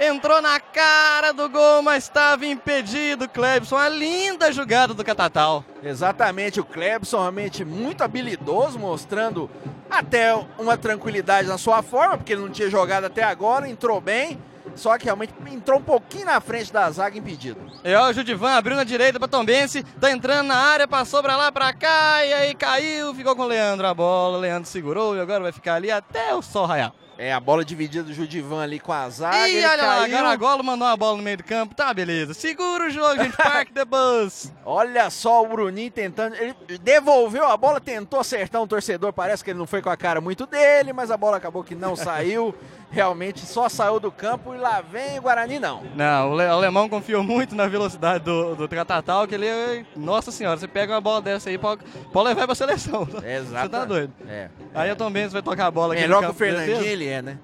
[0.00, 5.64] Entrou na cara do gol, mas estava impedido, Clebson, a linda jogada do Catatal.
[5.82, 9.50] Exatamente, o Klebson realmente muito habilidoso, mostrando
[9.90, 14.38] até uma tranquilidade na sua forma, porque ele não tinha jogado até agora, entrou bem,
[14.76, 17.60] só que realmente entrou um pouquinho na frente da zaga impedido.
[17.82, 21.36] E ó, o Judivan abriu na direita pra Tombense, tá entrando na área, passou pra
[21.36, 25.16] lá, pra cá, e aí caiu, ficou com o Leandro a bola, o Leandro segurou
[25.16, 26.92] e agora vai ficar ali até o sol raiar.
[27.18, 30.12] É, a bola dividida do Judivan ali com a zaga, ele olha lá, caiu.
[30.12, 32.32] Garagolo mandou uma bola no meio do campo, tá beleza.
[32.32, 34.52] Segura o jogo, gente, park the bus.
[34.64, 39.50] Olha só o Bruninho tentando, ele devolveu a bola, tentou acertar um torcedor, parece que
[39.50, 42.54] ele não foi com a cara muito dele, mas a bola acabou que não saiu,
[42.90, 45.82] realmente só saiu do campo e lá vem o Guarani não.
[45.94, 50.30] Não, o le- o alemão confiou muito na velocidade do, do Catatal, que ele, nossa
[50.30, 51.82] senhora, você pega uma bola dessa aí, pode,
[52.12, 53.06] pode levar pra seleção.
[53.24, 53.62] Exato.
[53.64, 54.12] Você tá doido.
[54.28, 54.48] É.
[54.74, 56.34] Aí o Tom Benz vai tocar a bola aqui Melhor que o.
[56.34, 57.38] Fernandinho ele é, né?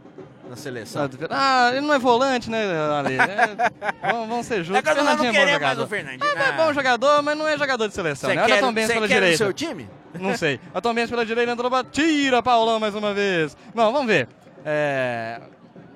[0.49, 1.09] Na seleção.
[1.31, 2.65] Ah, ele não é volante, né,
[2.99, 3.15] Ale?
[3.15, 3.71] É,
[4.13, 4.77] vamos, vamos ser justos.
[4.77, 5.83] É nós não Fernandinho é bom mais jogador.
[5.83, 6.33] o Fernandinho.
[6.37, 8.43] Ah, é bom jogador, mas não é jogador de seleção, Você né?
[8.43, 9.37] Olha você pela direita.
[9.39, 9.89] seu time?
[10.21, 10.61] Não sei.
[10.75, 13.57] A Tom Benz pela direita entrou, tira Paulão mais uma vez.
[13.75, 14.29] Não, vamos ver.
[14.65, 15.54] É...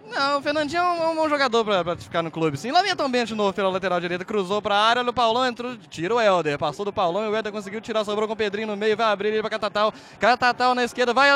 [0.08, 2.70] Não, o Fernandinho é um, é um bom jogador pra, pra ficar no clube, sim.
[2.70, 5.76] Lá vinha Tom de novo pela lateral direita, cruzou pra área, olha o Paulão, entrou,
[5.88, 6.58] tira o Helder.
[6.58, 9.06] Passou do Paulão e o Helder conseguiu tirar, sobrou com o Pedrinho no meio, vai
[9.06, 9.92] abrir ele pra Catatal.
[10.18, 11.30] Catatal na esquerda, vai,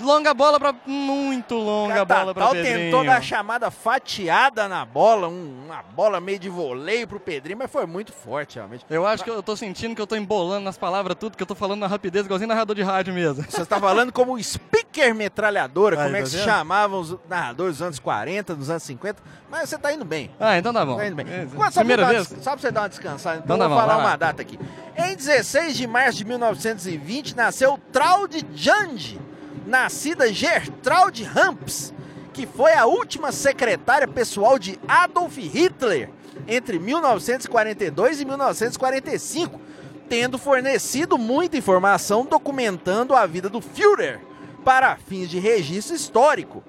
[0.00, 0.74] longa bola pra...
[0.86, 2.78] Muito longa bola pra Catatal Pedrinho.
[2.78, 7.58] tentou dar a chamada fatiada na bola, um- uma bola meio de voleio pro Pedrinho,
[7.58, 8.84] mas foi muito forte, realmente.
[8.90, 11.46] Eu acho que eu tô sentindo que eu tô embolando nas palavras tudo, que eu
[11.46, 13.44] tô falando na rapidez, igualzinho narrador de rádio mesmo.
[13.48, 16.44] Você está falando como speaker metralhadora, Aí, como é tá que se vendo?
[16.44, 20.30] chamavam os narradores anos 40, dos anos 50, mas você tá indo bem.
[20.38, 20.96] Ah, então tá bom.
[20.96, 21.26] Tá indo bem.
[21.26, 22.30] É, Primeira vez?
[22.30, 24.42] uma Só pra você dar uma descansada, então Então tá vou bom, falar uma data
[24.42, 24.58] aqui.
[24.96, 29.20] Em 16 de março de 1920, nasceu Traude Jande,
[29.66, 31.94] nascida Gertrude Ramps,
[32.32, 36.10] que foi a última secretária pessoal de Adolf Hitler
[36.48, 39.60] entre 1942 e 1945,
[40.08, 44.20] tendo fornecido muita informação documentando a vida do Führer
[44.64, 46.62] para fins de registro histórico.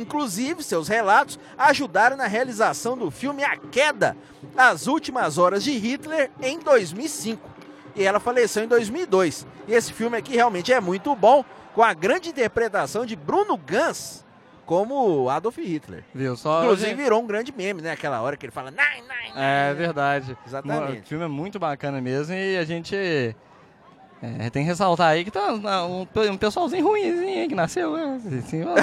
[0.00, 4.16] Inclusive, seus relatos ajudaram na realização do filme A Queda,
[4.56, 7.48] As Últimas Horas de Hitler, em 2005.
[7.94, 9.46] E ela faleceu em 2002.
[9.68, 11.44] E esse filme aqui realmente é muito bom,
[11.74, 14.24] com a grande interpretação de Bruno Gans
[14.64, 16.04] como Adolf Hitler.
[16.14, 16.36] Viu?
[16.36, 17.90] Só Inclusive virou um grande meme, né?
[17.90, 18.70] Aquela hora que ele fala
[19.36, 20.38] É verdade.
[20.46, 21.02] Exatamente.
[21.02, 23.34] O filme é muito bacana mesmo e a gente
[24.22, 27.96] é, tem que ressaltar aí que tá um, um pessoalzinho ruimzinho aí que nasceu.
[27.96, 28.20] né?
[28.38, 28.62] Assim.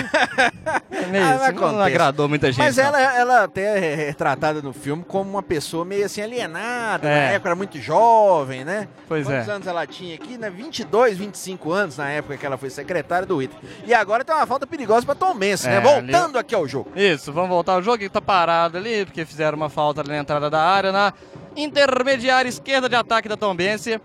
[0.90, 1.82] É meio, Ah, não acontece.
[1.84, 2.58] agradou muita gente.
[2.60, 2.84] Mas não.
[2.86, 7.16] ela, ela até é retratada no filme como uma pessoa meio assim alienada, É.
[7.16, 8.88] na época era muito jovem, né?
[9.08, 9.52] Pois Quantos é.
[9.52, 10.38] anos ela tinha aqui?
[10.38, 10.50] Né?
[10.50, 13.62] 22, 25 anos na época que ela foi secretária do Hitler.
[13.86, 15.80] E agora tem uma falta perigosa pra Tom Benz, É, né?
[15.82, 16.92] Voltando aqui ao jogo.
[16.96, 20.18] Isso, vamos voltar ao jogo que tá parado ali, porque fizeram uma falta ali na
[20.18, 21.14] entrada da área, na
[21.56, 24.02] intermediária esquerda de ataque da Tombense.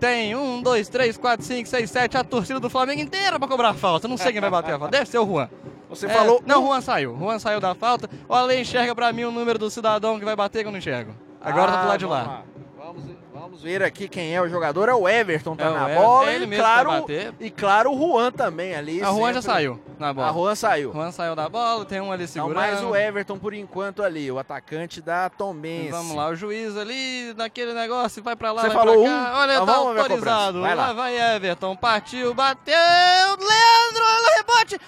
[0.00, 3.68] Tem um, dois, três, quatro, cinco, seis, sete, a torcida do Flamengo inteira pra cobrar
[3.70, 4.08] a falta.
[4.08, 4.90] Não sei quem vai bater a falta.
[4.96, 5.48] Deve ser o Juan.
[5.90, 6.42] Você É, falou.
[6.46, 7.16] Não, o Juan saiu.
[7.18, 8.08] Juan saiu da falta.
[8.28, 10.78] O Ale enxerga pra mim o número do cidadão que vai bater que eu não
[10.78, 11.12] enxergo.
[11.40, 12.42] Agora tá do Ah, lado de vamos lá.
[12.78, 13.02] Vamos,
[13.50, 14.88] vamos ver aqui quem é o jogador.
[14.88, 16.30] É o Everton, tá É na Everton, bola.
[16.30, 17.34] é ele e, mesmo claro, bater.
[17.40, 19.02] e claro, o Juan também ali.
[19.02, 20.30] A Juan já sempre- saiu na bola.
[20.30, 20.90] A Juan saiu.
[20.90, 22.54] O Juan saiu da bola, tem um ali Então, segurando.
[22.56, 25.90] mais o Everton por enquanto ali, o atacante da Tombense.
[25.90, 29.24] Vamos lá, o juiz ali, naquele negócio, vai pra lá, Você vai falou pra um,
[29.24, 29.32] cá.
[29.40, 30.60] Olha, então tá autorizado.
[30.60, 30.86] Vai lá.
[30.88, 34.78] lá vai Everton, partiu, bateu, Leandro, olha o rebote,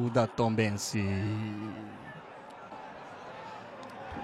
[0.00, 1.04] gol da Tombense.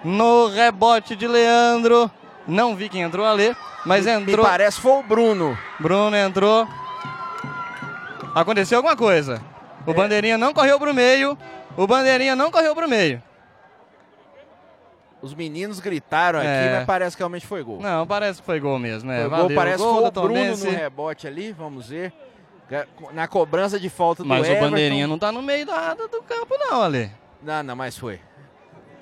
[0.06, 2.08] No rebote de Leandro,
[2.46, 5.58] não vi quem entrou ali, mas Me entrou, parece foi o Bruno.
[5.80, 6.68] Bruno entrou.
[8.32, 9.42] Aconteceu alguma coisa.
[9.84, 11.36] O Bandeirinha não correu pro meio,
[11.76, 13.20] o Bandeirinha não correu pro meio.
[15.20, 16.76] Os meninos gritaram aqui, É.
[16.76, 17.80] mas parece que realmente foi gol.
[17.80, 19.22] Não, parece que foi gol mesmo, né?
[19.22, 22.12] Foi Valeu, gol, parece que foi o Bruno no rebote ali, vamos ver.
[23.12, 24.70] Na cobrança de falta do Mas o Everton.
[24.70, 27.10] Bandeirinha não tá no meio da, do campo não, Ale.
[27.42, 28.20] Não, não, mas foi.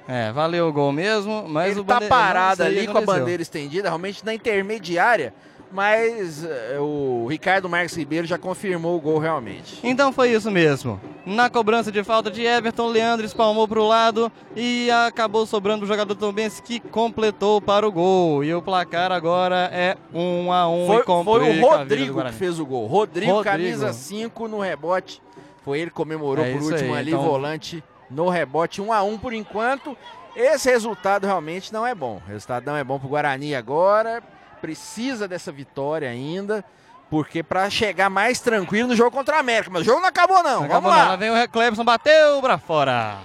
[0.07, 3.89] É, valeu o gol mesmo, mas ele o tá parado ali com a bandeira estendida,
[3.89, 5.33] realmente na intermediária,
[5.73, 9.81] mas eh, o Ricardo Marques Ribeiro já confirmou o gol realmente.
[9.83, 11.01] Então foi isso mesmo.
[11.25, 15.89] Na cobrança de falta de Everton, Leandro espalmou para o lado e acabou sobrando o
[15.89, 18.45] jogador Tombense que completou para o gol.
[18.45, 22.33] E o placar agora é 1 a 1 Foi, e complica foi o Rodrigo que
[22.33, 22.87] fez o gol.
[22.87, 23.57] Rodrigo, Rodrigo.
[23.57, 25.21] camisa 5 no rebote.
[25.65, 27.83] Foi ele que comemorou É por último aí, ali, então- volante
[28.15, 28.81] no rebote.
[28.81, 29.97] 1 a 1 por enquanto.
[30.37, 32.21] Esse resultado realmente não é bom.
[32.25, 34.23] O resultado não é bom pro Guarani agora.
[34.61, 36.65] Precisa dessa vitória ainda.
[37.11, 39.71] Porque para chegar mais tranquilo no jogo contra a América.
[39.71, 40.63] Mas o jogo não acabou, não.
[40.63, 41.03] Não Vamos acabou lá.
[41.03, 41.09] não.
[41.11, 43.19] Lá vem o Clebson, bateu para fora.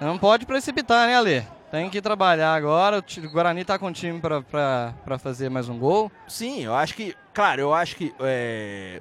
[0.00, 1.46] Não pode precipitar, né, Ale?
[1.70, 2.98] Tem que trabalhar agora.
[2.98, 6.10] O o Guarani tá com time para fazer mais um gol.
[6.26, 9.00] Sim, eu acho que, claro, eu acho que é,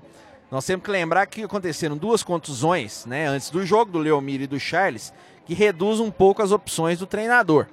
[0.56, 4.48] nós temos que lembrar que aconteceram duas contusões, né, antes do jogo do Leomir e
[4.48, 5.12] do Charles,
[5.46, 7.68] que reduz um pouco as opções do treinador.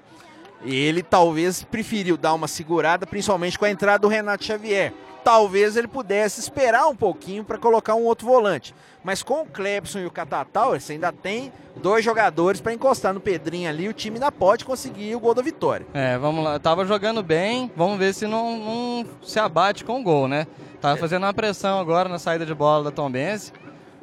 [0.65, 4.93] E ele talvez preferiu dar uma segurada, principalmente com a entrada do Renato Xavier.
[5.25, 8.75] Talvez ele pudesse esperar um pouquinho para colocar um outro volante.
[9.05, 13.21] Mas com o Clebson e o Catatal, você ainda tem dois jogadores para encostar no
[13.21, 15.87] Pedrinho ali, o time ainda pode conseguir o gol da vitória.
[15.95, 16.59] É, vamos lá.
[16.59, 17.71] Tava jogando bem.
[17.77, 20.47] Vamos ver se não, não se abate com o gol, né?
[20.81, 23.53] Tava fazendo uma pressão agora na saída de bola da Tombense.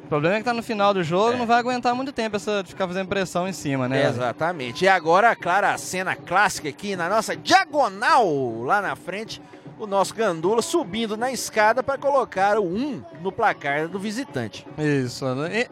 [0.04, 1.36] O problema é que tá no final do jogo, É.
[1.36, 4.08] não vai aguentar muito tempo essa de ficar fazendo pressão em cima, né?
[4.08, 4.84] Exatamente.
[4.84, 9.40] E agora, claro, a cena clássica aqui na nossa diagonal lá na frente,
[9.80, 14.66] o nosso Gandula subindo na escada para colocar o 1 no placar do visitante.
[14.78, 15.24] Isso.
[15.34, 15.62] né?
[15.62, 15.70] E-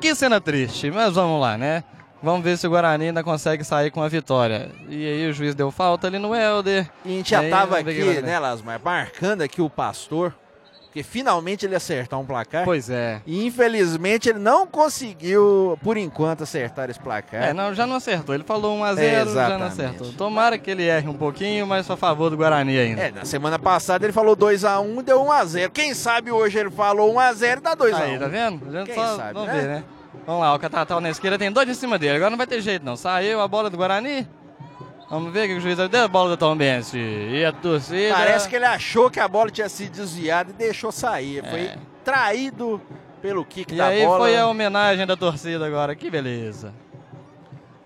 [0.00, 1.84] que cena triste, mas vamos lá, né?
[2.22, 4.70] Vamos ver se o Guarani ainda consegue sair com a vitória.
[4.88, 6.88] E aí o juiz deu falta ali no Helder.
[7.04, 9.42] E a gente já Aí, tava vamos ver o que vai aqui, né, Lasmar, marcando
[9.42, 10.34] aqui o pastor,
[10.92, 12.66] porque finalmente ele acertar um placar.
[12.66, 13.22] Pois é.
[13.26, 17.44] E infelizmente ele não conseguiu, por enquanto, acertar esse placar.
[17.44, 18.34] É, não, já não acertou.
[18.34, 20.12] Ele falou 1x0, já não acertou.
[20.12, 23.00] Tomara que ele erre um pouquinho, mas a favor do Guarani ainda.
[23.00, 25.70] É, na semana passada ele falou 2x1 e deu 1x0.
[25.70, 27.94] Quem sabe hoje ele falou 1x0 e dá 2x1.
[27.94, 28.68] Aí, tá vendo?
[28.68, 29.54] A gente Quem só sabe, vamos né?
[29.54, 29.84] ver, né?
[30.26, 32.16] Vamos lá, o Catatal na esquerda tem dois em cima dele.
[32.16, 32.98] Agora não vai ter jeito, não.
[32.98, 34.28] Saiu a bola do Guarani.
[35.12, 36.90] Vamos ver o que o juiz deu a bola do Tom Benz.
[36.94, 38.14] E a torcida.
[38.14, 41.44] Parece que ele achou que a bola tinha sido desviada e deixou sair.
[41.50, 41.76] Foi É.
[42.02, 42.80] traído
[43.20, 44.18] pelo kick E da aí bola.
[44.20, 45.94] foi a homenagem da torcida agora.
[45.94, 46.72] Que beleza.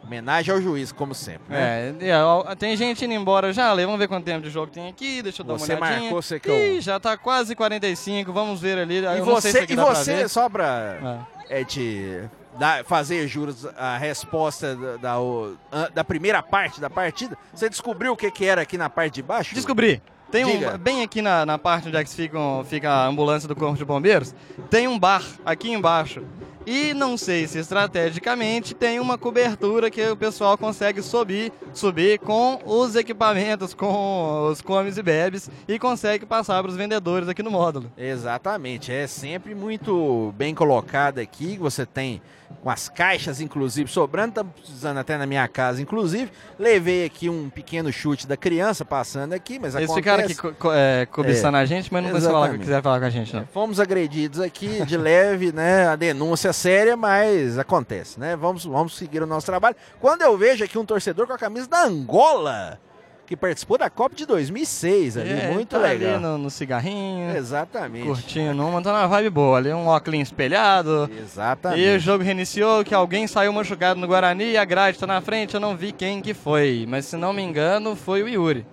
[0.04, 1.52] Homenagem ao juiz, como sempre.
[1.52, 1.96] Né?
[2.00, 3.84] É, e, ó, tem gente indo embora já, Ale.
[3.84, 5.20] Vamos ver quanto tempo de jogo tem aqui.
[5.20, 6.00] Deixa eu dar Você uma olhadinha.
[6.02, 8.32] marcou, você que é o- Ih, já tá quase 45.
[8.32, 9.00] Vamos ver ali.
[9.00, 12.22] E Eu se você, aqui e você só pra é, te
[12.58, 18.16] dar- fazer juros a resposta da, da, da primeira parte da partida, você descobriu o
[18.16, 19.54] que, que era aqui na parte de baixo?
[19.54, 20.02] Descobri.
[20.30, 20.74] Tem Diga.
[20.74, 23.76] um, bem aqui na, na parte onde é que ficam, fica a ambulância do Corpo
[23.76, 24.34] de Bombeiros,
[24.68, 26.22] tem um bar aqui embaixo.
[26.66, 32.60] E não sei se estrategicamente tem uma cobertura que o pessoal consegue subir, subir com
[32.66, 37.52] os equipamentos, com os comes e bebes e consegue passar para os vendedores aqui no
[37.52, 37.88] módulo.
[37.96, 41.56] Exatamente, é sempre muito bem colocado aqui.
[41.56, 42.20] Você tem
[42.62, 46.30] com as caixas, inclusive, sobrando, tá precisando até na minha casa, inclusive.
[46.58, 50.28] Levei aqui um pequeno chute da criança passando aqui, mas Eles acontece.
[50.34, 53.10] ficaram aqui co é, cobiçando a gente, mas não vai falar, quiser falar com a
[53.10, 53.46] gente, não.
[53.46, 55.88] Fomos agredidos aqui de leve, né?
[55.88, 58.36] A denúncia é séria, mas acontece, né?
[58.36, 59.76] Vamos, vamos seguir o nosso trabalho.
[60.00, 62.80] Quando eu vejo aqui um torcedor com a camisa da Angola,
[63.26, 66.14] que participou da Copa de 2006 ali, É, muito tá legal.
[66.14, 68.06] Ali no, no cigarrinho, Exatamente.
[68.06, 71.10] curtindo uma, tá vibe boa ali, um óculos espelhado.
[71.18, 71.82] Exatamente.
[71.82, 75.20] E o jogo reiniciou, que alguém saiu machucado no Guarani e a grade tá na
[75.20, 76.86] frente, eu não vi quem que foi.
[76.88, 78.64] Mas se não me engano, foi o Yuri.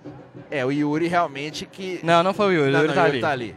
[0.50, 1.98] É, o Yuri realmente que.
[2.02, 3.20] Não, não foi o Yuri, Não, o Yuri não, tá Yuri ali.
[3.20, 3.56] tá ali.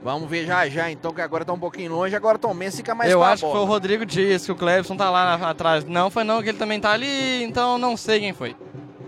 [0.00, 2.76] Vamos ver já já, então, que agora tá um pouquinho longe, agora o Tom Benz
[2.76, 3.64] fica mais eu acho que foi o.
[3.64, 5.84] Rodrigo Dias, que o Clebson tá lá na- atrás.
[5.84, 8.54] Não foi não, que ele também tá ali, então não sei quem foi.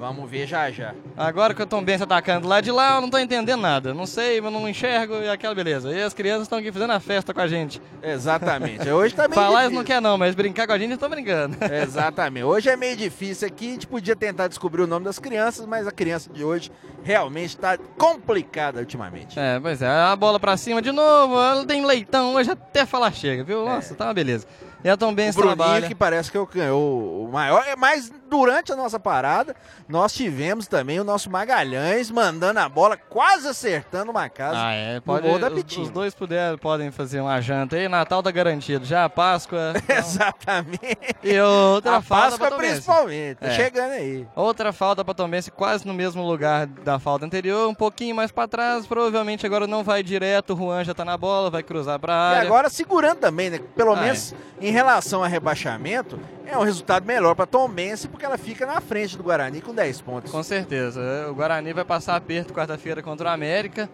[0.01, 0.95] Vamos ver já já.
[1.15, 3.93] Agora que eu tô bem se atacando lá de lá, eu não tô entendendo nada.
[3.93, 5.93] Não sei, mas não enxergo e aquela beleza.
[5.93, 7.83] E as crianças estão aqui fazendo a festa com a gente.
[8.03, 8.89] Exatamente.
[8.89, 11.11] Hoje tá meio Falar eles não quer não, mas brincar com a gente eles estão
[11.11, 11.55] brincando.
[11.71, 12.45] Exatamente.
[12.45, 13.69] Hoje é meio difícil aqui.
[13.69, 16.73] A gente podia tentar descobrir o nome das crianças, mas a criança de hoje
[17.05, 19.39] realmente está complicada ultimamente.
[19.39, 23.13] É, pois é, a bola pra cima de novo, ela tem leitão hoje até falar
[23.13, 23.67] chega, viu?
[23.67, 24.47] Nossa, tá uma beleza.
[24.83, 25.87] E a Tom O Bruninho, trabalha.
[25.89, 27.63] que parece que é o, o maior.
[27.67, 29.55] é, Mas durante a nossa parada,
[29.89, 34.57] nós tivemos também o nosso Magalhães mandando a bola, quase acertando uma casa.
[34.59, 35.83] Ah, é, pode, gol da os, Pitinho.
[35.85, 39.73] os dois puder, podem fazer uma janta aí, Natal tá garantido, já a Páscoa.
[39.85, 40.99] então- Exatamente.
[41.23, 43.37] e outra falta Páscoa principalmente.
[43.39, 43.51] Tá É.
[43.55, 44.27] chegando aí.
[44.35, 48.31] Outra falta pra Tom Benz, quase no mesmo lugar da falta anterior, um pouquinho mais
[48.31, 51.99] pra trás, provavelmente agora não vai direto, o Juan já tá na bola, vai cruzar
[51.99, 52.43] pra E área.
[52.43, 53.61] agora segurando também, né?
[53.77, 56.17] Pelo Ah, menos em Em relação a rebaixamento,
[56.47, 60.01] é um resultado melhor para Tombense porque ela fica na frente do Guarani com 10
[60.03, 60.31] pontos.
[60.31, 61.01] Com certeza.
[61.29, 63.91] O Guarani vai passar aperto quarta-feira contra o América.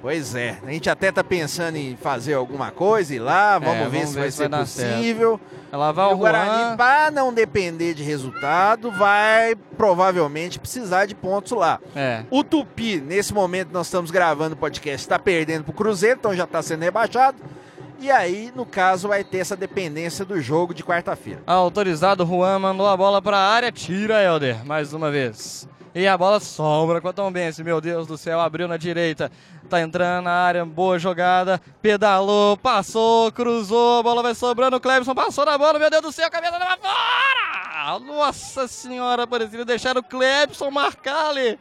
[0.00, 3.84] Pois é, a gente até tá pensando em fazer alguma coisa, ir lá, vamos, É,
[3.84, 5.38] ver vamos se ver vai se ser vai possível.
[5.70, 11.14] Ela vai E o o Guarani, para não depender de resultado, vai provavelmente precisar de
[11.14, 11.78] pontos lá.
[11.94, 12.22] É.
[12.30, 16.44] O Tupi, nesse momento nós estamos gravando o podcast, está perdendo pro Cruzeiro, então já
[16.44, 17.36] está sendo rebaixado.
[17.98, 21.42] E aí, no caso, vai ter essa dependência do jogo de quarta-feira.
[21.46, 25.66] Autorizado, Juan mandou a bola para a área, tira Helder, mais uma vez.
[25.94, 29.30] E a bola sobra com a Tombense, meu Deus do céu, abriu na direita,
[29.70, 35.14] tá entrando na área, boa jogada, pedalou, passou, cruzou, a bola vai sobrando, o Clebson
[35.14, 37.98] passou na bola, meu Deus do céu, a cabeça leva fora!
[38.00, 41.56] Nossa senhora, parecia deixar o Clebson marcar ali,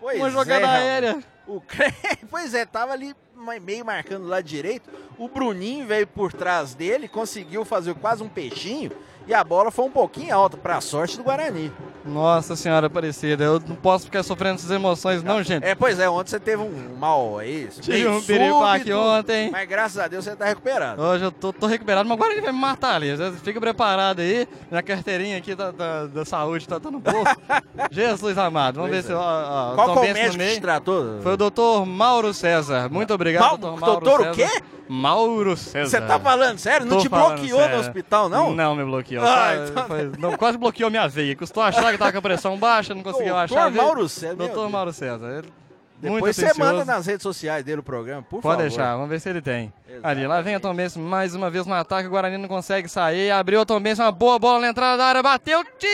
[0.00, 1.18] Pois uma jogada é, aérea.
[1.44, 1.92] O Cle-
[2.30, 3.12] Pois é, tava ali
[3.60, 4.90] meio marcando lá direito.
[5.16, 8.92] O Bruninho veio por trás dele, conseguiu fazer quase um peixinho.
[9.28, 11.70] E a bola foi um pouquinho alta, pra sorte do Guarani.
[12.02, 15.62] Nossa senhora, Aparecida, eu não posso ficar sofrendo essas emoções não, gente.
[15.66, 17.82] É, pois é, ontem você teve um mal, é isso?
[17.82, 19.50] Tive um piripaque ontem.
[19.50, 21.02] Mas graças a Deus você tá recuperado.
[21.02, 23.08] Hoje eu tô, tô recuperado, mas agora ele vai me matar ali.
[23.44, 24.48] Fica preparado aí.
[24.70, 27.36] Minha carteirinha aqui da, da, da saúde tá, tá no bolso.
[27.92, 28.76] Jesus amado.
[28.76, 29.14] Vamos Pois ver é.
[29.14, 29.20] se.
[29.22, 31.20] Ó, ó, Qual que é o médico que te tratou?
[31.22, 32.88] Foi o doutor Mauro César.
[32.90, 34.50] Muito obrigado, Mal- doutor Mauro doutor o César.
[34.50, 34.62] quê?
[34.88, 35.88] Mauro César.
[35.88, 36.86] Você tá falando sério?
[36.86, 37.74] Não Tô te bloqueou sério.
[37.76, 38.52] no hospital, não?
[38.54, 39.24] Não, me bloqueou.
[39.24, 41.36] Ah, então- foi- não, quase bloqueou minha veia.
[41.36, 43.70] Custou achar que tava com a pressão baixa, não conseguiu Doutor achar.
[43.70, 43.82] veia.
[43.82, 44.70] Mauro César, Doutor.
[44.70, 45.26] Mauro César.
[45.38, 45.52] Ele-
[46.00, 46.72] muito Depois você atencioso.
[46.72, 48.68] manda nas redes sociais dele o programa, por Pode favor.
[48.68, 49.72] deixar, vamos ver se ele tem.
[49.88, 50.06] Exato.
[50.06, 52.86] Ali, lá vem a Tom Benz mais uma vez no ataque, o Guarani não consegue
[52.88, 55.92] sair, abriu a Tom Benz, uma boa bola na entrada da área, bateu, tira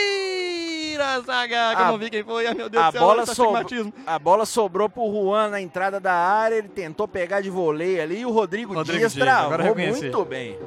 [1.03, 3.25] a zaga, que eu não vi quem foi, ai meu Deus A do céu, bola,
[3.25, 8.01] sobrou, a bola sobrou pro Juan na entrada da área, ele tentou pegar de voleio
[8.01, 10.57] ali e o Rodrigo, Rodrigo Dias Dias, travou muito bem.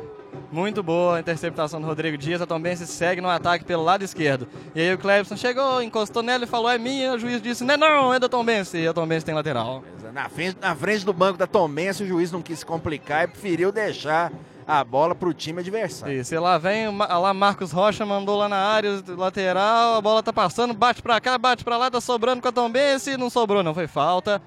[0.50, 4.02] Muito boa a interceptação do Rodrigo Dias, a Tom Benz segue no ataque pelo lado
[4.02, 4.48] esquerdo.
[4.74, 7.74] E aí o Clebson chegou, encostou nela e falou, é minha, o juiz disse, não
[7.74, 9.84] é não, é da Tom Benz, e a Tom Benz tem lateral.
[10.12, 13.26] Na frente, na frente do banco da Tomense, o juiz não quis se complicar e
[13.28, 14.32] preferiu deixar
[14.68, 16.20] a bola pro time adversário.
[16.20, 20.22] Isso, e lá vem, o lá Marcos Rocha mandou lá na área, lateral, a bola
[20.22, 23.62] tá passando, bate pra cá, bate pra lá, tá sobrando com a Tombense, não sobrou
[23.62, 24.42] não, foi falta.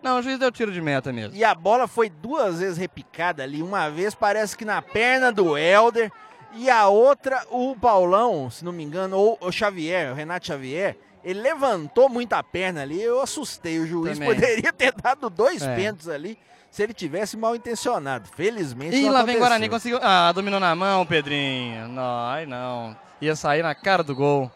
[0.00, 1.34] Não, o juiz deu tiro de meta mesmo.
[1.36, 3.60] E a bola foi duas vezes repicada ali.
[3.60, 6.12] Uma vez parece que na perna do Helder.
[6.54, 10.96] E a outra, o Paulão, se não me engano, ou o Xavier, o Renato Xavier,
[11.24, 13.02] ele levantou muito a perna ali.
[13.02, 13.80] Eu assustei.
[13.80, 14.32] O juiz Também.
[14.34, 15.74] poderia ter dado dois É.
[15.74, 16.38] pênaltis ali
[16.78, 18.28] se ele tivesse mal intencionado.
[18.28, 18.94] Felizmente.
[18.94, 19.40] Ih, não lá vem aconteceu.
[19.40, 19.98] Guarani, conseguiu.
[20.00, 21.88] Ah, dominou na mão, Pedrinho.
[21.88, 22.96] Não, ai não.
[23.20, 24.48] Ia sair na cara do gol.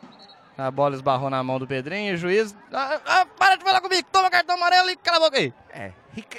[0.56, 2.54] A bola esbarrou na mão do Pedrinho e o juiz.
[2.72, 5.52] Ah, ah, para de falar comigo, toma cartão amarelo e cala a boca aí.
[5.72, 5.90] É,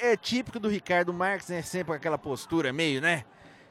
[0.01, 1.61] é típico do Ricardo Marques, né?
[1.61, 3.25] Sempre com aquela postura meio, né?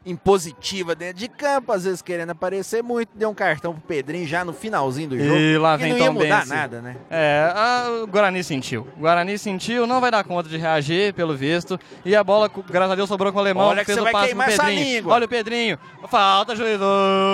[0.05, 3.11] Impositiva dentro de campo, às vezes querendo aparecer muito.
[3.15, 5.37] Deu um cartão pro Pedrinho já no finalzinho do jogo.
[5.39, 6.49] E lá vem não ia Tom mudar Benci.
[6.49, 6.97] nada, né?
[7.11, 8.87] É, o Guarani sentiu.
[8.97, 11.79] O Guarani sentiu, não vai dar conta de reagir, pelo visto.
[12.05, 13.69] E a bola, graças a Deus, sobrou com o alemão.
[13.69, 15.09] Olha que fez você o passe pro Pedrinho.
[15.09, 15.79] Olha o Pedrinho.
[16.09, 16.81] Falta, juiz.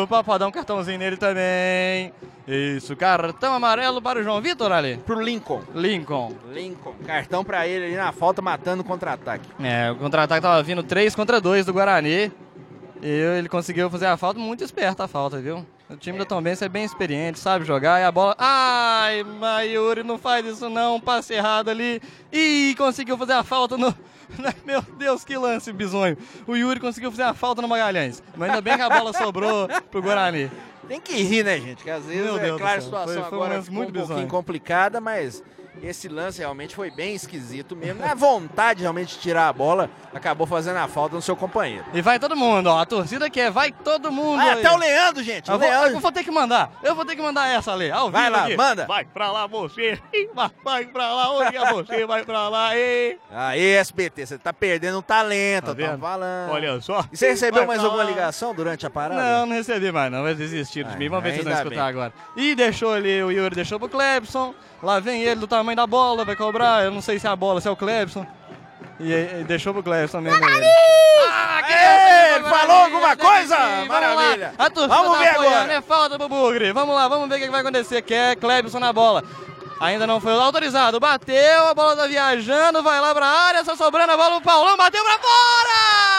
[0.03, 2.13] Opa, pode dar um cartãozinho nele também.
[2.47, 4.97] Isso, cartão amarelo para o João Vitor ali.
[5.05, 5.61] Pro Lincoln.
[5.75, 6.33] Lincoln.
[6.51, 6.95] Lincoln.
[7.07, 9.47] Cartão pra ele ali na falta, matando o contra-ataque.
[9.63, 12.33] É, o contra-ataque tava vindo 3 contra 2 do Guarani.
[13.03, 13.07] E
[13.39, 15.65] ele conseguiu fazer a falta, muito esperta a falta, viu?
[15.89, 18.01] O time da Tombense é bem experiente, sabe jogar.
[18.01, 18.35] E a bola.
[18.39, 20.97] Ai, Mayuri, não faz isso não.
[20.97, 22.01] Um passe errado ali.
[22.33, 23.95] Ih, conseguiu fazer a falta no.
[24.67, 26.17] Meu Deus, que lance bizonho.
[26.47, 28.23] O Yuri conseguiu fazer a falta no Magalhães.
[28.37, 30.51] Mas ainda bem que a bola sobrou pro Guarani.
[30.87, 31.83] Tem que rir, né, gente?
[31.83, 33.69] Que às vezes, Meu é Deus do claro, a situação Foi- foi um agora lance
[33.71, 35.43] ficou muito um pouquinho complicada, mas
[35.83, 38.01] esse lance realmente foi bem esquisito mesmo.
[38.01, 41.85] Na vontade realmente de tirar a bola, acabou fazendo a falta no seu companheiro.
[41.93, 42.79] E vai todo mundo, ó.
[42.81, 44.41] A torcida quer, vai todo mundo.
[44.41, 45.51] Ah, até o Leandro, gente.
[45.51, 45.91] O Eu vou, Leandro.
[45.95, 46.71] eu vou ter que mandar.
[46.83, 47.91] Eu vou ter que mandar essa ali.
[47.91, 48.57] Ao Vai lá, aqui.
[48.57, 48.87] manda.
[48.87, 49.99] Vai pra lá você.
[50.35, 51.31] Vai, vai pra lá.
[51.33, 52.77] Olha você, vai pra lá.
[52.77, 53.19] Ei.
[53.31, 55.99] Aí, SBT, você tá perdendo um talento, Tá vendo?
[55.99, 56.51] falando.
[56.53, 57.05] Olha só.
[57.13, 58.09] E você recebeu Vai mais alguma lá.
[58.11, 59.21] ligação durante a parada?
[59.21, 60.23] Não, não recebi mais não.
[60.23, 61.09] Vai desistir de mim.
[61.09, 61.89] Vamos ver se vocês vão escutar bem.
[61.89, 62.13] agora.
[62.37, 64.55] E deixou ali, o Yuri deixou pro Clebson.
[64.83, 66.85] Lá vem ele do tamanho da bola, vai cobrar.
[66.85, 68.27] Eu não sei se é a bola, se é o Clebson.
[69.01, 70.45] E, e deixou pro Clebson mesmo.
[70.49, 70.67] ele.
[71.31, 73.57] Ah, que Ei, delícia, falou alguma coisa?
[73.57, 74.01] Vamos lá.
[74.01, 74.55] Maravilha.
[74.59, 75.73] A torcida Vamos tá ver apoiando, agora.
[75.73, 76.73] É falta pro Bugre.
[76.73, 78.03] Vamos lá, vamos ver o que que vai acontecer.
[78.03, 79.23] Que é Clebson na bola.
[79.81, 80.99] Ainda não foi autorizado.
[80.99, 84.77] Bateu, a bola tá viajando, vai lá pra área, só sobrando a bola pro Paulão,
[84.77, 86.18] bateu pra fora!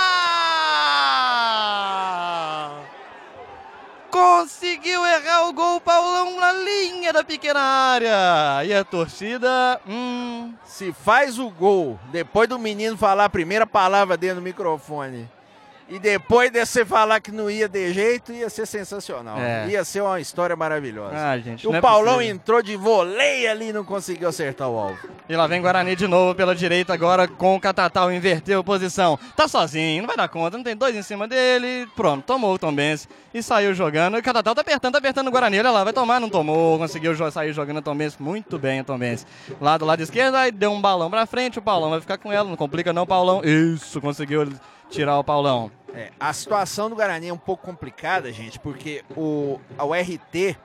[4.20, 8.66] Conseguiu errar o gol, Paulão na linha da pequena área.
[8.66, 9.80] E a torcida.
[9.88, 10.54] Hum.
[10.66, 15.30] Se faz o gol, depois do menino falar a primeira palavra dentro do microfone,
[15.90, 19.40] E depois de você falar que não ia de jeito, ia ser sensacional.
[19.40, 19.68] É.
[19.70, 21.16] Ia ser uma história maravilhosa.
[21.16, 25.00] Ah, gente, o é Paulão entrou de voleio ali e não conseguiu acertar o alvo.
[25.28, 29.18] E lá vem Guarani de novo pela direita agora com o Catatal, inverteu posição.
[29.36, 31.88] Tá sozinho, não vai dar conta, não tem dois em cima dele.
[31.96, 34.16] Pronto, tomou o Tombense e saiu jogando.
[34.18, 35.58] E o Catatal tá apertando, tá apertando o Guarani.
[35.58, 36.78] Olha lá, vai tomar, não tomou.
[36.78, 38.22] Conseguiu sair jogando o Tombense.
[38.22, 39.26] Muito bem o Tombense.
[39.60, 41.58] Lá do lado esquerdo, aí deu um balão pra frente.
[41.58, 43.42] O Paulão vai ficar com ela, não complica não, Paulão.
[43.44, 44.48] Isso, conseguiu
[44.90, 45.72] tirar o Paulão.
[45.94, 50.56] É, a situação do Guarani é um pouco complicada, gente, porque o, a URT,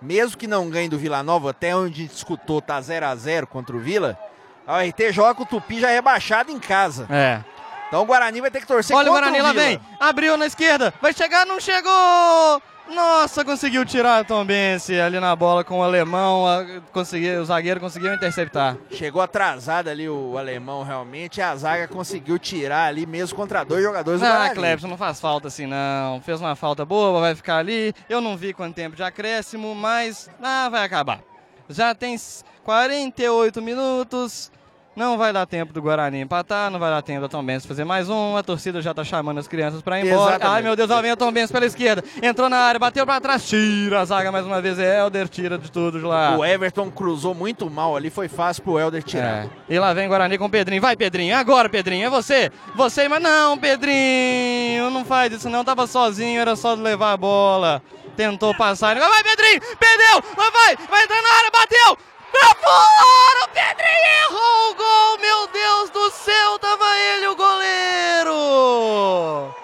[0.00, 3.14] mesmo que não ganhe do Vila Nova, até onde a gente escutou tá 0 a
[3.14, 4.18] 0 contra o Vila,
[4.66, 7.06] a URT joga com o Tupi já rebaixado em casa.
[7.10, 7.42] É.
[7.88, 9.64] Então o Guarani vai ter que torcer Olha o contra Guarani, lá Vila.
[9.64, 9.80] vem.
[10.00, 10.94] Abriu na esquerda.
[11.00, 12.62] Vai chegar, não chegou!
[12.94, 16.44] Nossa, conseguiu tirar a Tombense ali na bola com o alemão.
[16.92, 18.76] Conseguiu, o zagueiro conseguiu interceptar.
[18.90, 23.82] Chegou atrasado ali o alemão realmente, e a zaga conseguiu tirar ali mesmo contra dois
[23.82, 24.50] jogadores do Ah.
[24.54, 26.20] Clebson, não faz falta assim não.
[26.20, 27.94] Fez uma falta boa, vai ficar ali.
[28.08, 31.20] Eu não vi quanto tempo de acréscimo, mas ah, vai acabar.
[31.68, 34.50] Já tem s- 48 minutos.
[34.94, 38.10] Não vai dar tempo do Guarani empatar, não vai dar tempo da Tombense fazer mais
[38.10, 38.36] um.
[38.36, 40.32] A torcida já tá chamando as crianças pra ir embora.
[40.32, 40.54] Exatamente.
[40.54, 42.04] Ai meu Deus, lá vem a Tombense pela esquerda.
[42.22, 44.78] Entrou na área, bateu pra trás, tira a zaga mais uma vez.
[44.78, 46.36] É Helder, tira de tudo de lá.
[46.36, 49.46] O Everton cruzou muito mal ali, foi fácil pro Helder tirar.
[49.46, 49.50] É.
[49.66, 50.82] E lá vem Guarani com o Pedrinho.
[50.82, 51.34] Vai, Pedrinho.
[51.38, 52.06] Agora, Pedrinho.
[52.06, 52.52] É você.
[52.74, 54.90] Você, mas não, Pedrinho.
[54.90, 55.64] Não faz isso, não.
[55.64, 57.82] Tava sozinho, era só levar a bola.
[58.14, 58.94] Tentou passar.
[58.98, 59.58] Vai, Pedrinho.
[59.78, 60.22] Perdeu.
[60.36, 60.76] Lá vai.
[60.76, 61.50] Vai entrar na área.
[61.50, 62.11] Bateu.
[62.32, 63.44] Pra fora.
[63.44, 65.18] O Pedrinho errou o gol.
[65.18, 66.58] Meu Deus do céu.
[66.58, 69.54] Tava ele, o goleiro.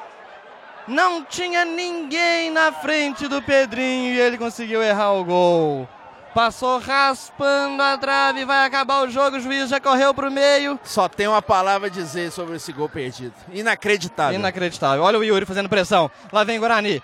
[0.87, 5.87] Não tinha ninguém na frente do Pedrinho e ele conseguiu errar o gol.
[6.35, 10.79] Passou raspando a trave, vai acabar o jogo, o juiz já correu pro meio.
[10.85, 13.35] Só tem uma palavra a dizer sobre esse gol perdido.
[13.53, 14.39] Inacreditável.
[14.39, 15.03] Inacreditável.
[15.03, 16.11] Olha o Yuri fazendo pressão.
[16.33, 17.03] Lá vem Guarani.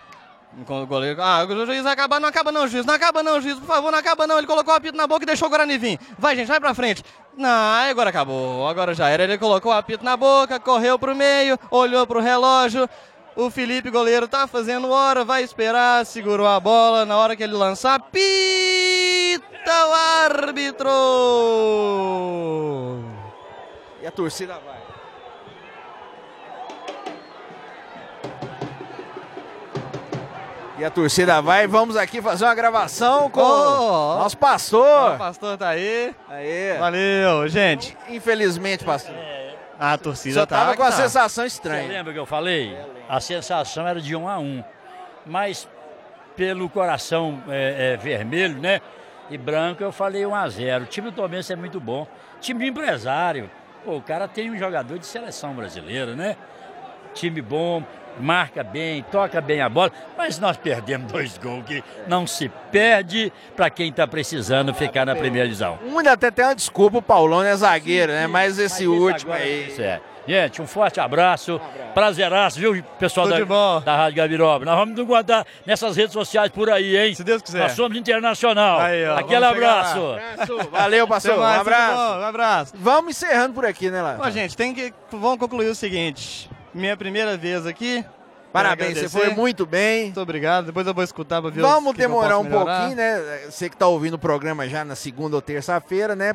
[0.57, 1.21] O goleiro.
[1.21, 2.21] Ah, o juiz vai acabar.
[2.21, 2.87] Não acaba não, juiz.
[2.87, 3.59] Não acaba não, juiz.
[3.59, 4.39] Por favor, não acaba não.
[4.39, 5.99] Ele colocou o apito na boca e deixou o Guarani vir.
[6.19, 7.03] Vai, gente, vai pra frente.
[7.37, 7.49] Não,
[7.91, 8.69] agora acabou.
[8.69, 9.25] Agora já era.
[9.25, 12.89] Ele colocou o apito na boca, correu pro meio, olhou pro relógio.
[13.37, 17.05] O Felipe, goleiro, tá fazendo hora, vai esperar, segurou a bola.
[17.05, 19.43] Na hora que ele lançar, pita
[19.89, 20.91] o árbitro!
[24.01, 24.84] E a torcida vai.
[30.77, 31.66] E a torcida vai.
[31.66, 34.14] Vamos aqui fazer uma gravação com Oh.
[34.14, 35.16] o nosso O pastor.
[35.18, 36.14] pastor tá aí.
[36.29, 36.77] Aí.
[36.79, 37.97] Valeu, gente.
[38.09, 39.14] Infelizmente, pastor.
[39.79, 40.57] A torcida Só tá.
[40.59, 40.93] tava que com a tá.
[40.97, 41.89] sensação Você estranha.
[41.89, 42.77] lembra que eu falei?
[43.09, 44.64] A sensação era de um a um.
[45.25, 45.68] Mas
[46.37, 48.81] pelo coração é, é, vermelho, né?
[49.31, 52.07] E branco, eu falei 1 a 0 O time do Tomense é muito bom.
[52.41, 53.49] Time de empresário.
[53.85, 56.37] Pô, o cara tem um jogador de seleção brasileira, né?
[57.15, 57.83] Time bom,
[58.19, 59.91] marca bem, toca bem a bola.
[60.17, 65.15] Mas nós perdemos dois gols que não se perde para quem está precisando ficar na
[65.15, 65.79] primeira divisão.
[65.85, 68.27] Um ainda até tem uma desculpa, o Paulão é zagueiro, né?
[68.27, 69.69] Mas esse Mas último aí.
[69.69, 70.01] isso é.
[70.27, 71.61] Gente, um forte abraço.
[71.93, 74.65] Prazeraço, viu, pessoal Tudo da, da Rádio Gabiroba.
[74.65, 77.15] Nós vamos nos guardar nessas redes sociais por aí, hein?
[77.15, 77.61] Se Deus quiser.
[77.61, 78.81] Nós somos internacional.
[78.81, 79.99] Aí, ó, Aquele abraço.
[79.99, 80.71] Abraço.
[80.71, 81.35] Valeu, pastor.
[81.35, 82.19] Um mais, de abraço.
[82.19, 82.73] Um abraço.
[82.75, 84.15] Vamos encerrando por aqui, né, lá?
[84.15, 84.95] Bom, gente, tem que.
[85.12, 86.51] Vamos concluir o seguinte.
[86.75, 88.05] Minha primeira vez aqui.
[88.53, 90.05] Parabéns, você foi muito bem.
[90.05, 90.66] Muito obrigado.
[90.66, 93.47] Depois eu vou escutar pra ver os Vamos que que demorar posso um pouquinho, né?
[93.51, 96.35] Você que tá ouvindo o programa já na segunda ou terça-feira, né?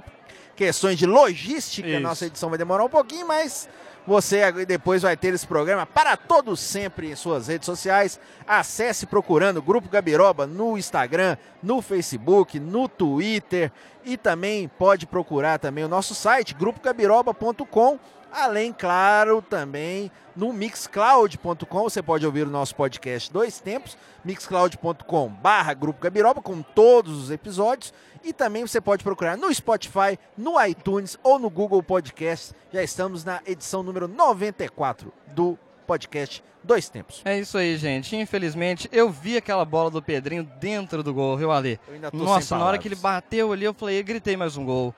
[0.53, 1.99] Questões de logística, Isso.
[2.01, 3.69] nossa edição vai demorar um pouquinho, mas
[4.05, 8.19] você depois vai ter esse programa para todos sempre em suas redes sociais.
[8.45, 13.71] Acesse procurando Grupo Gabiroba no Instagram, no Facebook, no Twitter
[14.03, 17.97] e também pode procurar também o nosso site grupogabiroba.com.
[18.31, 25.73] Além, claro, também no mixcloud.com você pode ouvir o nosso podcast Dois Tempos, mixcloud.com barra
[25.73, 31.17] Grupo Gabiroba com todos os episódios e também você pode procurar no Spotify, no iTunes
[31.23, 32.53] ou no Google Podcast.
[32.71, 35.57] Já estamos na edição número 94 do
[35.87, 37.21] podcast Dois Tempos.
[37.25, 38.15] É isso aí, gente.
[38.15, 41.79] Infelizmente, eu vi aquela bola do Pedrinho dentro do gol, viu, Ale?
[41.87, 44.55] Eu ainda tô Nossa, na hora que ele bateu ali, eu falei, eu gritei mais
[44.55, 44.93] um gol.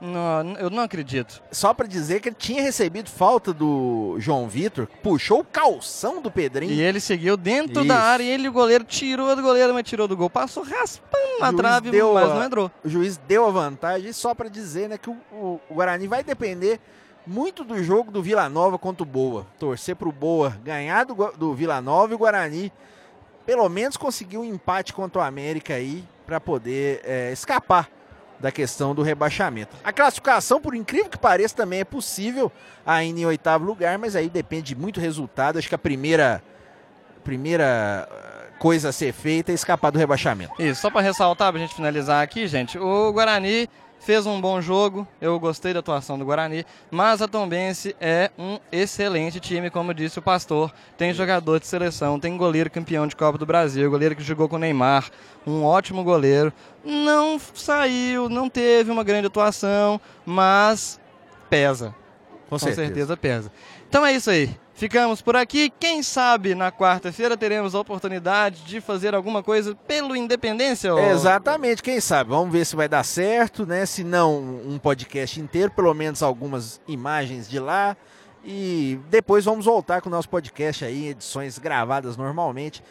[0.00, 1.42] Não, eu não acredito.
[1.50, 6.30] Só para dizer que ele tinha recebido falta do João Vitor, puxou o calção do
[6.30, 6.72] Pedrinho.
[6.72, 7.88] E ele seguiu dentro Isso.
[7.88, 10.28] da área e ele, o goleiro, tirou do goleiro, mas tirou do gol.
[10.28, 12.70] Passou raspando na trave, deu mas a- não entrou.
[12.84, 16.22] o juiz deu a vantagem, só para dizer né, que o, o- o Guarani vai
[16.22, 16.78] depender
[17.26, 19.46] muito do jogo do Vila Nova contra o Boa.
[19.58, 22.70] Torcer para o Boa ganhar do, do Vila Nova e o Guarani
[23.46, 27.88] pelo menos conseguir um empate contra o América aí para poder é, escapar
[28.44, 29.74] da questão do rebaixamento.
[29.82, 32.52] A classificação, por incrível que pareça, também é possível
[32.84, 35.58] ainda em oitavo lugar, mas aí depende muito do resultado.
[35.58, 36.42] Acho que a primeira,
[37.24, 40.52] primeira eh, coisa a ser feita é escapar do rebaixamento.
[40.58, 43.66] Isso, só para ressaltar, pra gente finalizar aqui, gente, o Guarani
[44.04, 48.58] fez um bom jogo, eu gostei da atuação do Guarani, mas a Tombense é um
[48.70, 50.70] excelente time, como disse o pastor.
[50.96, 54.56] Tem jogador de seleção, tem goleiro campeão de Copa do Brasil, goleiro que jogou com
[54.56, 55.10] o Neymar,
[55.46, 56.52] um ótimo goleiro.
[56.84, 61.00] Não saiu, não teve uma grande atuação, mas
[61.48, 61.94] pesa.
[62.50, 63.50] Com, Com certeza pesa.
[63.88, 64.54] Então é isso aí.
[64.74, 65.72] Ficamos por aqui.
[65.78, 70.92] Quem sabe na quarta-feira teremos a oportunidade de fazer alguma coisa pelo Independência?
[70.92, 70.98] ô?
[70.98, 72.30] Exatamente, quem sabe?
[72.30, 73.86] Vamos ver se vai dar certo, né?
[73.86, 77.96] Se não um podcast inteiro, pelo menos algumas imagens de lá.
[78.44, 82.82] E depois vamos voltar com o nosso podcast aí, edições gravadas normalmente.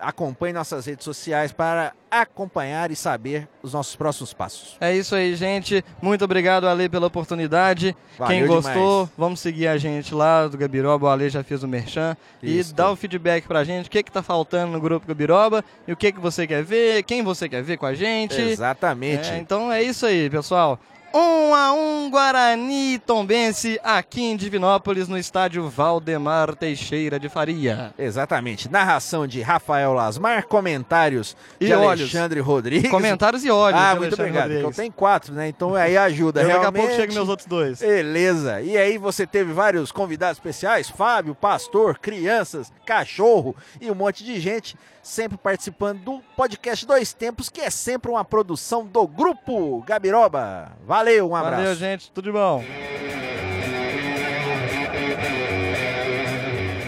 [0.00, 4.76] Acompanhe nossas redes sociais para acompanhar e saber os nossos próximos passos.
[4.80, 5.84] É isso aí, gente.
[6.00, 7.96] Muito obrigado, Ale, pela oportunidade.
[8.18, 9.10] Valeu Quem gostou, demais.
[9.16, 11.06] vamos seguir a gente lá do Gabiroba.
[11.06, 12.16] O Ale já fez o merchan.
[12.42, 12.72] Isso.
[12.72, 13.86] E dá o feedback pra gente.
[13.86, 17.02] O que que tá faltando no grupo Gabiroba e o que que você quer ver,
[17.04, 18.40] quem você quer ver com a gente.
[18.40, 19.30] Exatamente.
[19.30, 20.78] É, então é isso aí, pessoal.
[21.14, 27.92] Um a um Guarani Tombense aqui em Divinópolis no estádio Valdemar Teixeira de Faria.
[27.98, 28.70] Exatamente.
[28.70, 32.00] Narração de Rafael Lasmar, comentários E de olhos.
[32.00, 32.90] Alexandre Rodrigues.
[32.90, 33.82] Comentários e ódios.
[33.82, 34.42] Ah, muito Alexandre obrigado.
[34.44, 34.70] Rodrigues.
[34.70, 35.48] Então tem quatro, né?
[35.48, 36.40] Então aí ajuda.
[36.40, 36.80] Eu daqui a realmente.
[36.80, 37.80] pouco chegam meus outros dois.
[37.80, 38.62] Beleza.
[38.62, 44.40] E aí você teve vários convidados especiais, Fábio, pastor, crianças, cachorro e um monte de
[44.40, 50.72] gente sempre participando do podcast Dois Tempos, que é sempre uma produção do grupo Gabiroba.
[50.86, 51.62] Valeu, um abraço.
[51.62, 52.10] Valeu, gente.
[52.12, 52.64] Tudo de bom.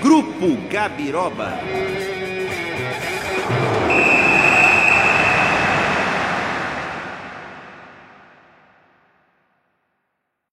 [0.01, 1.53] Grupo Gabiroba.